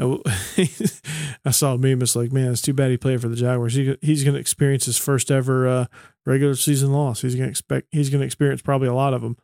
[0.00, 2.00] I saw a meme.
[2.00, 3.74] It's like, man, it's too bad he played for the Jaguars.
[3.74, 5.86] He, he's going to experience his first ever uh,
[6.24, 7.20] regular season loss.
[7.20, 7.88] He's going to expect.
[7.90, 9.36] He's going to experience probably a lot of them,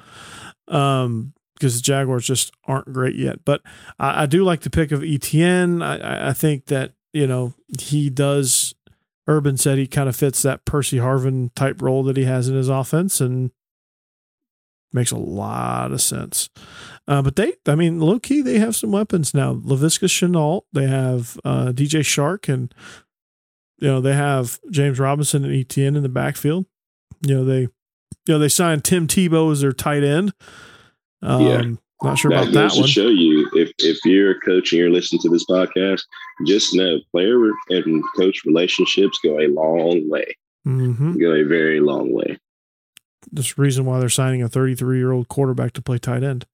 [0.68, 3.44] um, because the Jaguars just aren't great yet.
[3.44, 3.60] But
[3.98, 5.82] I, I do like the pick of Etienne.
[5.82, 8.74] I, I think that you know he does.
[9.28, 12.56] Urban said he kind of fits that Percy Harvin type role that he has in
[12.56, 13.50] his offense, and
[14.92, 16.48] makes a lot of sense.
[17.08, 19.54] Uh, but they, I mean, low key, they have some weapons now.
[19.54, 22.72] Laviska Shenault, they have uh, DJ Chark, and
[23.78, 26.66] you know they have James Robinson and Etienne in the backfield.
[27.26, 27.70] You know they, you
[28.28, 30.32] know they signed Tim Tebow as their tight end.
[31.22, 31.62] Um, Yeah.
[32.02, 32.82] not sure that about that one.
[32.86, 36.02] to show you if if you're a coach and you're listening to this podcast,
[36.46, 40.36] just know player and coach relationships go a long way.
[40.64, 42.38] hmm Go a very long way.
[43.30, 46.46] This reason why they're signing a 33 year old quarterback to play tight end.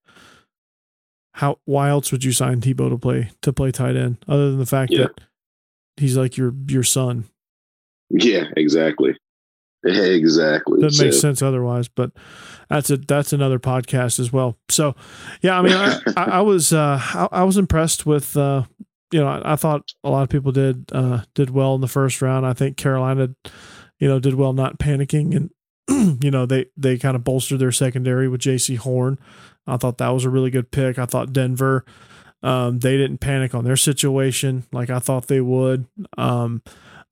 [1.35, 1.59] How?
[1.65, 4.67] Why else would you sign Tebow to play to play tight end other than the
[4.67, 5.05] fact Yeah.
[5.05, 5.21] that
[5.97, 7.25] he's like your your son?
[8.11, 9.17] Yeah, exactly.
[9.85, 10.81] Exactly.
[10.81, 12.13] doesn't make So, sense otherwise but
[12.71, 14.95] that's a that's another podcast as well so
[15.41, 18.63] yeah i mean i, I, I was uh I, I was impressed with uh
[19.13, 21.89] you know I, I thought a lot of people did uh did well in the
[21.89, 23.35] first round i think carolina
[23.99, 25.51] you know did well not panicking and
[26.23, 29.19] you know they they kind of bolstered their secondary with Jaycee Horn
[29.67, 31.85] i thought that was a really good pick i thought denver
[32.43, 35.87] um they didn't panic on their situation like i thought they would
[36.19, 36.63] um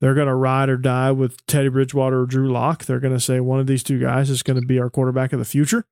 [0.01, 2.85] they're going to ride or die with Teddy Bridgewater or Drew Lock.
[2.85, 5.31] They're going to say one of these two guys is going to be our quarterback
[5.31, 5.85] of the future,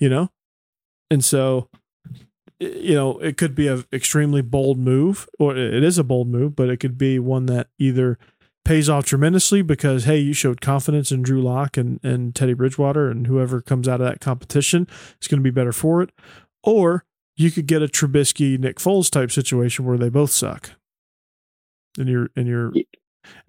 [0.00, 0.30] you know?
[1.10, 1.68] And so,
[2.58, 6.56] you know, it could be an extremely bold move, or it is a bold move,
[6.56, 8.18] but it could be one that either
[8.66, 13.08] pays off tremendously because, hey, you showed confidence in Drew Lock and, and Teddy Bridgewater,
[13.08, 14.88] and whoever comes out of that competition
[15.22, 16.10] is going to be better for it.
[16.64, 17.04] Or
[17.36, 20.72] you could get a Trubisky, Nick Foles type situation where they both suck.
[21.96, 22.72] And you're, and you're,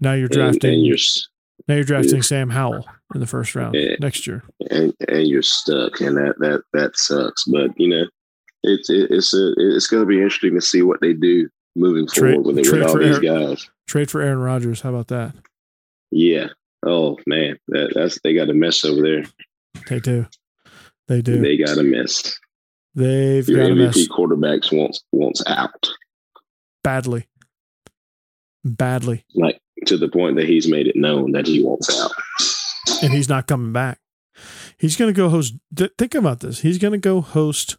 [0.00, 0.96] now you're drafting and you're
[1.66, 3.96] now you're drafting Sam Howell in the first round Yeah.
[4.00, 4.42] next year.
[4.70, 7.44] and and you're stuck, and that that that sucks.
[7.44, 8.04] But you know,
[8.62, 11.48] it's it's a, it's going to be interesting to see what they do
[11.78, 13.70] moving Trade- forward with, trade with all these Aaron- guys.
[13.86, 14.80] Trade for Aaron Rodgers.
[14.82, 15.34] How about that?
[16.10, 16.48] Yeah.
[16.86, 19.24] Oh man, that, that's they got a mess over there.
[19.88, 20.26] They do.
[21.08, 21.40] They do.
[21.40, 22.38] They got a mess.
[22.94, 25.88] They've Your got a MVP mess quarterbacks wants wants out,
[26.84, 27.26] badly.
[28.64, 29.24] Badly.
[29.34, 32.10] like to the point that he's made it known that he wants out.
[33.02, 33.98] And he's not coming back.
[34.76, 35.54] He's going to go host.
[35.74, 36.60] th- think about this.
[36.60, 37.76] He's going to go host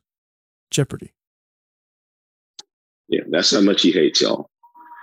[0.72, 1.14] Jeopardy.
[3.10, 4.50] Yeah, that's how much he hates y'all.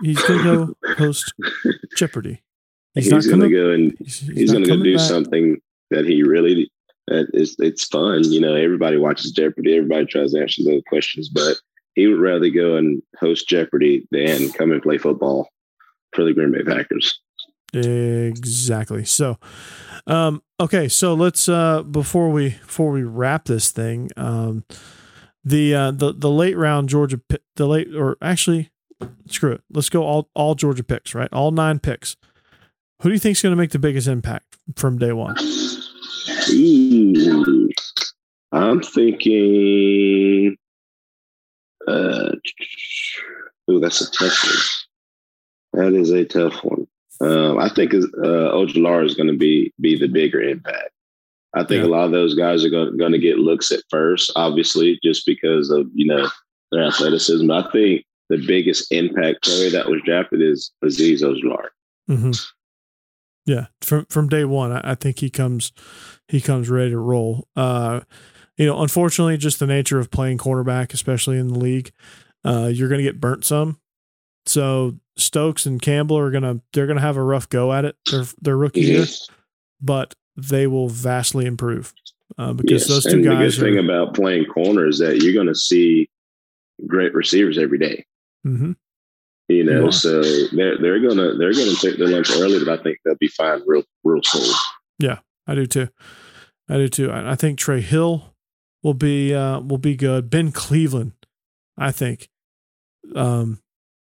[0.03, 1.33] He's going to go host
[1.97, 2.43] Jeopardy.
[2.95, 3.51] He's, He's, to coming.
[3.53, 5.07] go and He's, he's, to go do back.
[5.07, 6.71] something that he really
[7.09, 8.25] that is it's fun.
[8.25, 9.77] You know, everybody watches Jeopardy.
[9.77, 11.57] Everybody tries to answer those questions, but
[11.95, 15.49] he would rather go and host Jeopardy than come and play football
[16.13, 17.21] for the Green Bay Packers.
[17.75, 19.05] Exactly.
[19.05, 19.39] So,
[20.07, 20.89] um, okay.
[20.89, 24.65] So let's uh, before we before we wrap this thing, um,
[25.47, 27.21] the uh, the the late round Georgia
[27.55, 28.71] the late or actually
[29.29, 29.63] screw it.
[29.73, 31.15] Let's go all all Georgia picks.
[31.15, 32.17] Right, all nine picks.
[33.01, 35.37] Who do you think is going to make the biggest impact from day one?
[36.51, 37.69] Ooh,
[38.51, 40.57] I'm thinking.
[41.87, 42.33] Uh,
[43.71, 45.85] ooh, that's a tough one.
[45.85, 46.89] That is a tough one.
[47.21, 50.91] Um, I think uh, Ojulari is going to be be the bigger impact.
[51.57, 51.89] I think Yeah.
[51.89, 55.71] a lot of those guys are going, to get looks at first, obviously, just because
[55.71, 56.29] of you know
[56.71, 57.51] their athleticism.
[57.51, 61.69] I think the biggest impact player that was drafted is Azeez Ojulari.
[62.11, 62.31] Mm-hmm.
[63.47, 65.73] Yeah, from from day one, I, I think he comes
[66.29, 67.49] he comes ready to roll.
[67.57, 68.01] Uh,
[68.57, 71.93] you know, unfortunately, just the nature of playing quarterback, especially in the league,
[72.45, 73.79] uh, you're going to get burnt some.
[74.47, 78.25] So Stokes and Campbell are gonna they're gonna have a rough go at it their
[78.41, 79.07] their rookie year,
[79.81, 81.95] but they will vastly improve
[82.39, 83.81] uh, because Yes, those two and the guys good thing are.
[84.03, 86.09] about playing corner is that you're going to see
[86.87, 88.05] great receivers every day.
[88.47, 88.77] Mhm.
[89.49, 89.93] You know, are.
[89.93, 90.23] so
[90.53, 93.63] they're they're gonna they're gonna take their lunch early, but I think they'll be fine
[93.67, 94.53] real real soon.
[94.99, 95.89] Yeah, I do too.
[96.69, 97.11] I do too.
[97.13, 98.35] I, I think Trey Hill
[98.83, 100.31] will be uh, will be good.
[100.31, 101.13] Ben Cleveland,
[101.79, 102.29] I think,
[103.15, 103.61] um,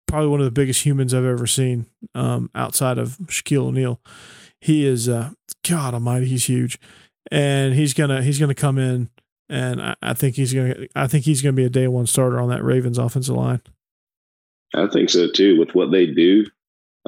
[0.07, 4.01] probably one of the biggest humans I've ever seen um, outside of Shaquille O'Neal.
[4.59, 5.32] He is uh,
[5.70, 6.80] God Almighty, he's huge,
[7.32, 9.09] and he's gonna he's gonna come in,
[9.49, 12.39] and I, I think he's gonna I think he's gonna be a day one starter
[12.39, 13.61] on that Ravens offensive line.
[14.76, 15.57] I think so too.
[15.59, 16.45] With what they do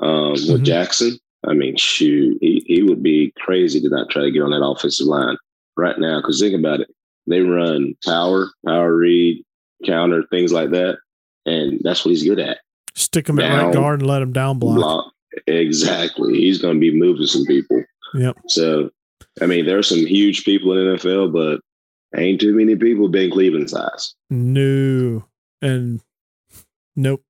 [0.01, 0.65] um, with Mhm.
[0.65, 4.51] Jackson, I mean, shoot, he, he would be crazy to not try to get on
[4.51, 5.37] that offensive line
[5.77, 6.19] right now.
[6.21, 6.89] Because think about it,
[7.27, 9.43] they run power, power read,
[9.85, 10.97] counter, things like that,
[11.45, 12.59] and that's what he's good at.
[12.95, 14.77] Stick him at right guard and let him down block.
[14.77, 15.13] Block.
[15.47, 16.33] Exactly.
[16.37, 17.83] He's going to be moving some people.
[18.13, 18.37] Yep.
[18.47, 18.89] So,
[19.41, 21.61] I mean, there are some huge people in NFL, but
[22.19, 24.15] ain't too many people been Cleveland size.
[24.29, 25.25] No.
[25.61, 26.01] And
[26.95, 27.23] nope.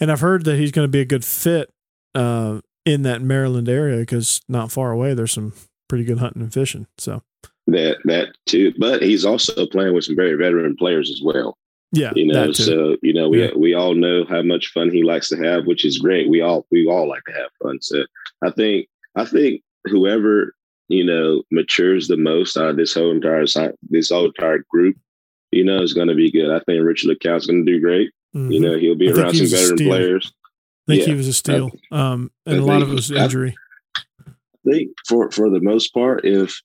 [0.00, 1.70] And I've heard that he's going to be a good fit
[2.14, 5.52] uh, in that Maryland area because not far away there's some
[5.88, 6.86] pretty good hunting and fishing.
[6.98, 7.22] So
[7.68, 11.56] That that too, but he's also playing with some very veteran players as well.
[11.92, 13.50] yeah, You know, so you know we Yeah.
[13.56, 16.28] we all know how much fun he likes to have, which is great.
[16.28, 17.80] We all we all like to have fun.
[17.80, 18.04] So
[18.42, 20.54] I think I think whoever
[20.88, 23.44] you know matures the most out of this whole entire
[23.90, 24.96] this whole entire group,
[25.50, 26.50] you know, is going to be good.
[26.50, 28.10] I think Richard LeCounte's going to do great.
[28.34, 28.52] Mhm.
[28.52, 30.32] You know, he'll be I around some veteran players.
[30.88, 31.70] I think yeah, he was a steal.
[31.90, 33.54] Um, and I a lot think- of it was injury.
[34.26, 36.60] I think for for the most part, if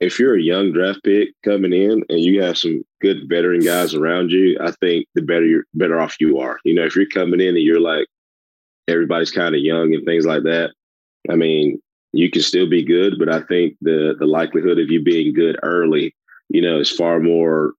[0.00, 3.94] if you're a young draft pick coming in and you have some good veteran guys
[3.94, 6.58] around you, I think the better you're better off you are.
[6.64, 8.06] You know, if you're coming in and you're like
[8.88, 10.72] everybody's kind of young and things like that,
[11.30, 11.80] I mean,
[12.14, 15.58] you can still be good, but I think the the likelihood of you being good
[15.62, 16.14] early,
[16.48, 17.74] you know, is far more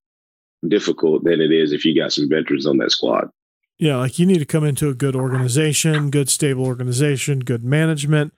[0.67, 3.29] difficult than it is if you got some veterans on that squad.
[3.77, 8.33] Yeah, like you need to come into a good organization, good stable organization, good management,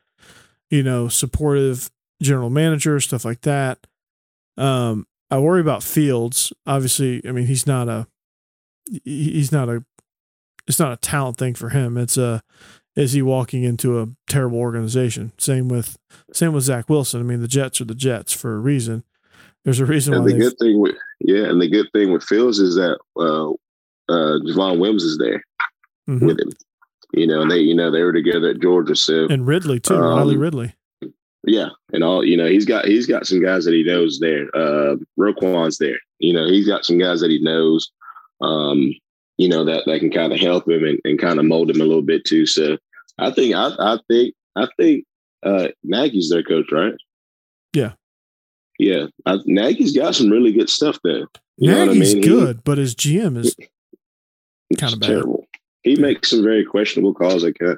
[0.69, 1.91] you know, supportive
[2.21, 3.85] general manager, stuff like that.
[4.57, 6.53] Um, I worry about Fields.
[6.65, 8.07] Obviously, I mean he's not a
[9.03, 9.83] he's not a
[10.67, 11.97] it's not a talent thing for him.
[11.97, 12.41] It's a
[12.97, 15.31] is he walking into a terrible organization?
[15.37, 15.97] Same with
[16.33, 17.21] same with Zach Wilson.
[17.21, 19.03] I mean the Jets are the Jets for a reason.
[19.63, 22.23] There's a reason And why the good thing with yeah, and the good thing with
[22.23, 23.51] Fields is that uh
[24.11, 25.41] uh Javon Wims is there.
[26.09, 26.25] Mhm.
[26.25, 26.49] with him.
[27.13, 29.93] You know, and they you know they were together at Georgia, so and Ridley too,
[29.95, 30.73] Um, Riley Ridley.
[31.45, 34.47] yeah, and all you know he's got he's got some guys that he knows there.
[34.55, 35.97] Uh, Roquan's there.
[36.19, 37.89] You know, he's got some guys that he knows.
[38.41, 38.91] Um,
[39.37, 41.79] you know that that can kind of help him and, and kind of mold him
[41.81, 42.45] a little bit too.
[42.45, 42.77] So
[43.17, 45.05] I think I I think I think
[45.43, 46.93] uh Nagy's their coach, right?
[47.73, 47.93] Yeah.
[48.79, 51.25] Yeah, I, Nagy's got some really good stuff there.
[51.57, 52.23] You what I Nagy's mean?
[52.23, 53.55] He- good, but his GM is
[54.77, 55.45] Kinda terrible.
[55.83, 57.75] He makes some very questionable calls like uh,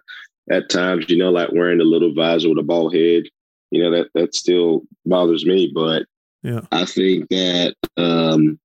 [0.49, 3.23] at times, you know, like wearing a little visor with a bald head.
[3.71, 5.71] You know, that that still bothers me.
[5.73, 6.05] But
[6.41, 6.61] Yeah.
[6.71, 8.59] I think that um,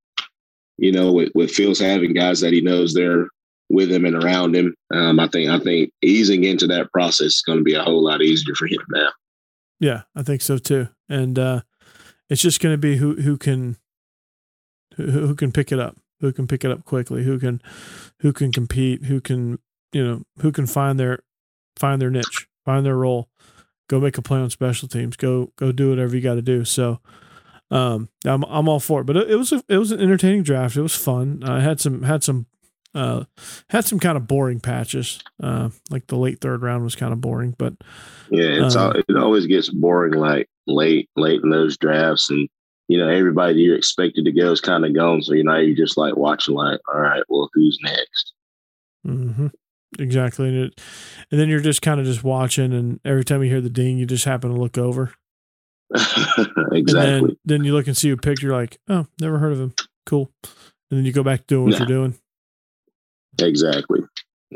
[0.79, 3.29] you know, with, with Fields having guys that he knows they're
[3.75, 7.43] with him and around him, um, I think I think easing into that process is
[7.43, 9.11] going to be a whole lot easier for him now.
[9.81, 10.89] Yeah, I think so too.
[11.09, 11.62] And uh,
[12.31, 13.77] it's just going to be who who can
[14.97, 17.61] who, who can pick it up, who can pick it up quickly, who can
[18.20, 19.59] who can compete, who can
[19.93, 21.20] you know who can find their
[21.77, 23.29] find their niche, find their role,
[23.89, 26.64] go make a play on special teams, go go do whatever you got to do.
[26.64, 27.01] So.
[27.70, 30.77] Um, I'm I'm all for it, but it, was a, it was an entertaining draft.
[30.77, 31.43] It was fun.
[31.43, 32.47] I had some had some
[32.95, 33.24] uh
[33.70, 35.20] had some kind of boring patches.
[35.42, 37.74] Uh, like the late third round was kind of boring, but
[38.30, 42.49] Yeah, it's Um, all, it always gets boring like late late in those drafts, and
[42.88, 45.22] you know everybody you're expected to go is kind of gone.
[45.22, 48.32] So you know you're just like watching, like, all right, well, who's next?
[49.05, 49.47] hmm
[49.99, 50.80] Exactly, and it,
[51.30, 53.97] and then you're just kind of just watching, and every time you hear the ding,
[53.97, 55.12] you just happen to look over,
[55.95, 56.92] and exactly.
[57.28, 59.74] then then you look and see a picture, like, oh, never heard of him,
[60.05, 61.78] cool, and then you go back to doing what Nah.
[61.78, 62.14] you're doing.
[63.41, 64.01] Exactly.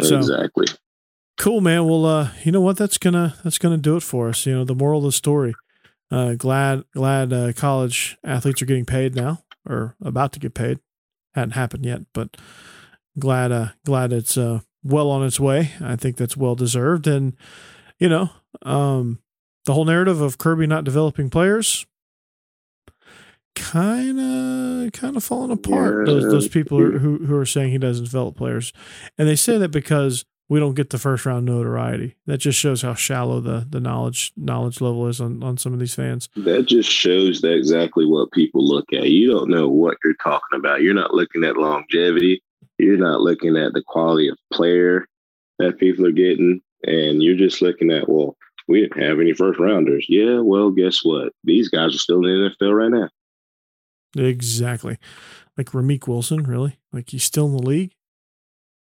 [0.00, 0.66] So- exactly.
[1.38, 1.86] Cool, man.
[1.86, 2.76] Well, uh, you know what?
[2.76, 4.44] That's gonna that's gonna do it for us.
[4.44, 5.54] You know, the moral of the story.
[6.10, 10.80] Uh, glad glad uh, college athletes are getting paid now, or about to get paid.
[11.34, 12.36] Hadn't happened yet, but
[13.20, 15.70] glad uh, glad it's uh, well on its way.
[15.80, 17.36] I think that's well deserved, and
[18.00, 18.30] you know,
[18.62, 19.20] um,
[19.64, 21.86] the whole narrative of Kirby not developing players,
[23.58, 26.06] kind of kind of falling apart.
[26.06, 26.30] Those Yeah.
[26.30, 28.72] those people are, who who are saying he doesn't develop players,
[29.16, 32.14] and they say that because we don't get the first round notoriety.
[32.26, 35.78] That just shows how shallow the the knowledge knowledge level is on on some of
[35.78, 36.28] these fans.
[36.36, 39.08] That just shows that exactly what people look at.
[39.10, 40.82] You don't know what you're talking about.
[40.82, 42.42] You're not looking at longevity.
[42.78, 45.06] You're not looking at the quality of player
[45.58, 48.36] that people are getting, and you're just looking at well,
[48.68, 50.06] we didn't have any first rounders.
[50.08, 51.32] Yeah, well, guess what?
[51.44, 53.08] These guys are still in the NFL right now.
[54.16, 54.98] Exactly.
[55.56, 56.78] Like Ramik Wilson, really?
[56.92, 57.92] Like he's still in the league?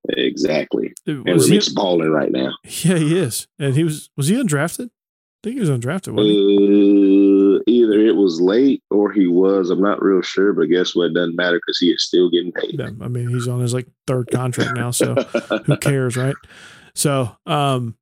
[0.10, 0.94] Exactly.
[1.06, 2.54] And Was he- Ramik's balling right now.
[2.64, 3.48] yeah, he is.
[3.60, 4.88] And he was was he undrafted?
[4.88, 7.58] I think he was undrafted, wasn't he?
[7.58, 9.70] Uh, either it was late or he was.
[9.70, 11.12] I'm not real sure, but guess what?
[11.12, 12.80] It doesn't matter because he is still getting paid.
[12.80, 15.14] Yeah, I mean, he's on his like third contract now, so
[15.66, 16.36] who cares, right?
[16.96, 17.96] So, um,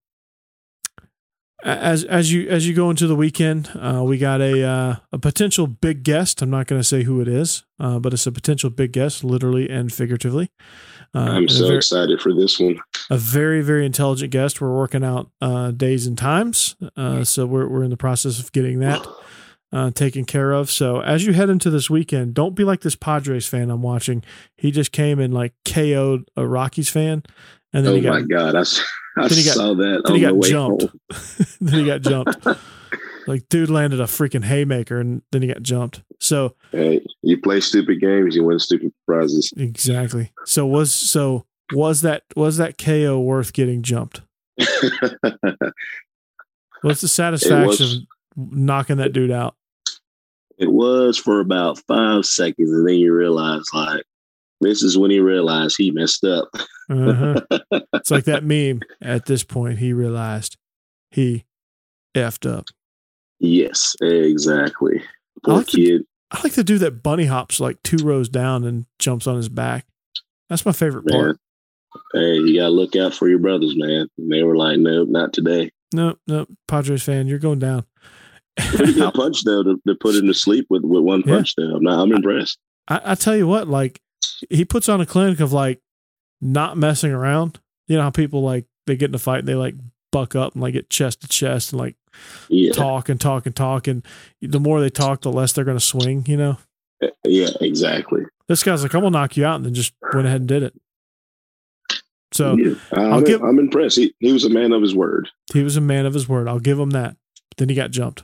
[1.65, 5.17] as as you as you go into the weekend, uh, we got a uh, a
[5.19, 6.41] potential big guest.
[6.41, 9.23] I'm not going to say who it is, uh, but it's a potential big guest,
[9.23, 10.51] literally and figuratively.
[11.13, 12.77] Uh, I'm so very- excited for this one.
[13.09, 14.61] a very very intelligent guest.
[14.61, 18.51] We're working out uh, days and times, uh, so we're we're in the process of
[18.51, 19.05] getting that
[19.73, 20.69] uh, taken care of.
[20.69, 24.23] So as you head into this weekend, don't be like this Padres fan I'm watching.
[24.57, 27.23] He just came and like KO'd a Rockies fan,
[27.73, 28.55] and then Oh he got my God.
[28.55, 28.63] I,
[29.17, 30.85] I then he got- saw that then he the got way jumped.
[31.61, 32.45] then he got jumped.
[33.27, 36.03] like dude landed a freaking haymaker, and then he got jumped.
[36.19, 39.51] So Hey, you play stupid games, you win stupid prizes.
[39.57, 40.31] exactly.
[40.45, 44.21] So was so was that was that KO worth getting jumped?
[46.81, 47.93] What's the satisfaction of
[48.35, 49.55] knocking that dude out?
[50.57, 54.03] It was for about five seconds, and then you realize, like,
[54.61, 56.47] this is when he realized he messed up.
[56.89, 57.41] Uh-huh.
[57.93, 58.81] it's like that meme.
[59.01, 60.57] At this point, he realized
[61.11, 61.45] he
[62.15, 62.65] effed up.
[63.39, 65.01] Yes, exactly.
[65.01, 66.01] I Poor like the- kid.
[66.31, 69.47] I like the dude that bunny hops like two rows down and jumps on his
[69.47, 69.85] back.
[70.49, 71.37] That's my favorite part.
[72.13, 74.07] Hey, you gotta look out for your brothers, man.
[74.17, 75.71] And they were like, nope, not today.
[75.93, 77.85] No, no, Padres fan, you're going down.
[78.57, 81.35] Pretty good punch though to, to put him to sleep with with one Yeah.
[81.35, 81.75] punch though.
[81.75, 82.57] I'm not, I'm impressed.
[82.87, 84.01] I, I tell you what, like
[84.49, 85.81] he puts on a clinic of like
[86.41, 87.59] not messing around.
[87.87, 89.75] You know how people like they get in a fight and they like
[90.11, 91.95] buck up and like get chest to chest and like
[92.49, 94.05] Yeah, talk and talk and talk and
[94.41, 96.23] the more they talk, the less they're going to swing.
[96.27, 96.57] You know,
[97.23, 98.23] yeah, exactly.
[98.47, 100.63] this guy's like, I'm gonna knock you out, and then just went ahead and did
[100.63, 100.73] it.
[102.31, 102.75] So yeah.
[102.91, 103.97] I'm, I'll give- I'm impressed.
[103.97, 105.29] He he was a man of his word.
[105.53, 106.47] he was a man of his word.
[106.47, 107.15] I'll give him that.
[107.57, 108.23] Then he got jumped.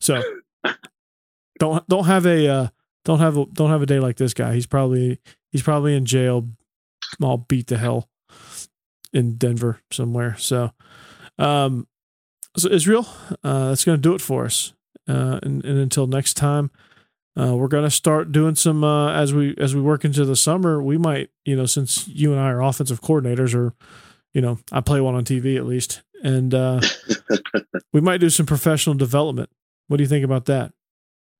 [0.00, 0.22] So
[1.58, 2.68] don't don't have a uh,
[3.08, 4.52] don't have a don't have a day like this guy.
[4.52, 5.18] He's probably
[5.50, 6.46] he's probably in jail,
[7.22, 8.10] all beat to hell
[9.14, 10.36] in Denver somewhere.
[10.36, 10.72] So,
[11.38, 11.88] um,
[12.54, 13.08] so Israel,
[13.42, 14.74] uh, that's going to do it for us.
[15.08, 16.70] Uh, and, and until next time,
[17.34, 20.36] uh, we're going to start doing some uh, as we as we work into the
[20.36, 20.82] summer.
[20.82, 23.72] We might, you know, since you and I are offensive coordinators, or
[24.34, 26.82] you know, I play one on TV at least, and uh,
[27.94, 29.48] we might do some professional development.
[29.86, 30.74] What do you think about that?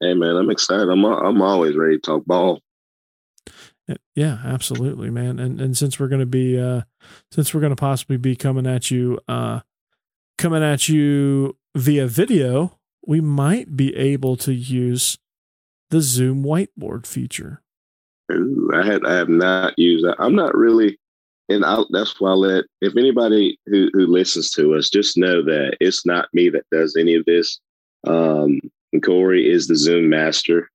[0.01, 0.89] Hey man, I'm excited.
[0.89, 2.61] I'm I'm always ready to talk ball.
[3.91, 5.39] Uh, Yeah, absolutely, man.
[5.39, 6.83] And and since we're going to be uh
[7.33, 9.61] since we're going to possibly be coming at you uh
[10.37, 15.19] coming at you via video, we might be able to use
[15.91, 17.63] the Zoom whiteboard feature.
[18.31, 20.17] Ooh, I had I have not used that.
[20.19, 20.99] I'm not really,
[21.49, 25.43] and I, that's why I let if anybody who who listens to us just know
[25.43, 27.59] that it's not me that does any of this.
[28.07, 28.61] Um,
[29.05, 30.71] Corey is the Zoom master.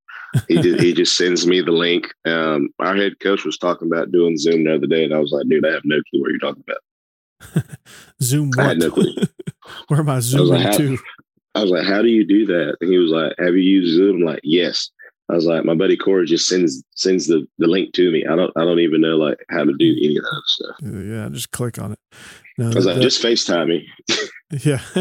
[0.48, 2.07] He just, he just sends me the link.
[2.26, 5.31] Um, our head coach was talking about doing Zoom the other day, and I was
[5.31, 7.65] like, dude, I have no clue what you're talking about.
[8.22, 8.68] Zoom I what?
[8.69, 9.15] had no clue.
[9.88, 10.98] Where am I like, zooming how- to?
[11.56, 12.77] I was like, how do you do that?
[12.81, 14.18] And he was like, have you used Zoom?
[14.18, 14.90] I'm like, yes.
[15.30, 18.26] I was like, my buddy Corey just sends sends the, the link to me.
[18.26, 20.76] I don't I don't even know like how to do any of that stuff.
[20.81, 21.99] Yeah, just click on it.
[22.57, 23.88] No, I was like, the- just FaceTime me.
[24.63, 24.81] Yeah,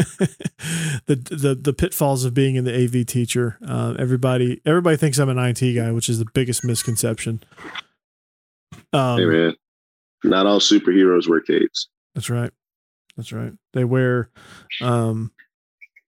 [1.05, 3.59] the the the pitfalls of being in the AV teacher.
[3.63, 7.43] Uh, everybody everybody thinks I'm an IT guy, which is the biggest misconception.
[8.91, 9.55] Um, hey man,
[10.23, 11.87] not all superheroes wear capes.
[12.15, 12.49] That's right.
[13.15, 13.53] That's right.
[13.73, 14.31] They wear,
[14.81, 15.31] um,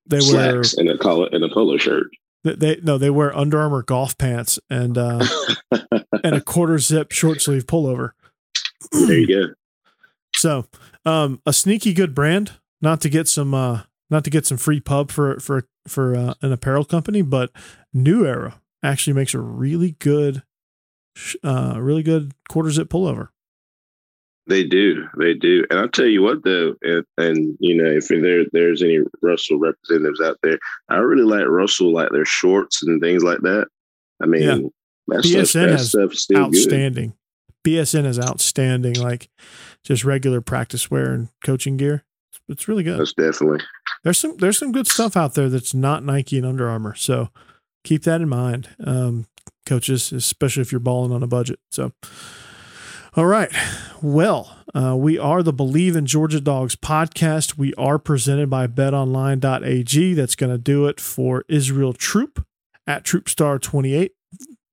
[0.07, 2.07] they wear Slacks and a collar and a polo shirt.
[2.43, 5.23] they, they no they wear Under Armour golf pants and uh,
[6.23, 8.11] and a quarter zip short sleeve pullover.
[8.91, 9.53] there you go.
[10.35, 10.65] So,
[11.06, 14.80] um, a sneaky good brand, not to get some, uh, not to get some free
[14.80, 17.52] pub for for for uh, an apparel company, but
[17.94, 20.44] New Era actually makes a really good,
[21.44, 23.30] uh, really good quarter zip pullover.
[24.48, 28.10] They do, they do, and I'll tell you what though, and, and you know if
[28.10, 33.02] there there's any Russell representatives out there, I really like Russell like their shorts and
[33.02, 33.68] things like that.
[34.22, 34.57] I mean, Yeah.
[35.07, 36.60] that BSN stuff, that has still good.
[36.60, 37.14] outstanding.
[37.64, 38.94] BSN is outstanding.
[38.95, 39.30] Like
[39.85, 42.03] just regular practice wear and coaching gear.
[42.49, 42.99] It's really good.
[42.99, 43.59] That's definitely.
[44.03, 46.95] There's some there's some good stuff out there that's not Nike and Under Armour.
[46.95, 47.29] So
[47.83, 49.27] keep that in mind, um,
[49.65, 51.59] coaches, especially if you're balling on a budget.
[51.71, 51.91] So,
[53.15, 53.51] all right.
[54.01, 57.57] Well, uh, we are the Believe in Georgia Dogs podcast.
[57.57, 60.13] We are presented by betonline.ag.
[60.13, 62.45] That's going to do it for Israel Troupe
[62.85, 64.09] at Troopstar28,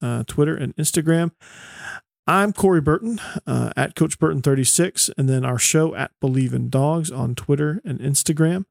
[0.03, 1.31] uh, Twitter and Instagram.
[2.27, 7.11] I'm Corey Burton uh, at Coach Burton36, and then our show at Believe in Dogs
[7.11, 8.65] on Twitter and Instagram.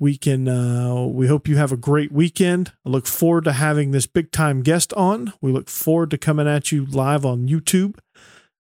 [0.00, 0.48] We can.
[0.48, 2.72] Uh, we hope you have a great weekend.
[2.84, 5.32] I look forward to having this big time guest on.
[5.40, 7.98] We look forward to coming at you live on YouTube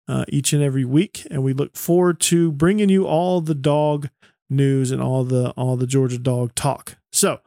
[0.09, 4.11] uh, each and every week, and we look forward to bringing you all the dog
[4.51, 6.99] news and all the all the Georgia dog talk.
[7.13, 7.41] So,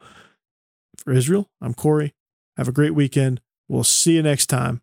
[0.98, 2.12] for Israel, I'm Corey.
[2.56, 3.40] Have a great weekend.
[3.68, 4.82] We'll see you next time.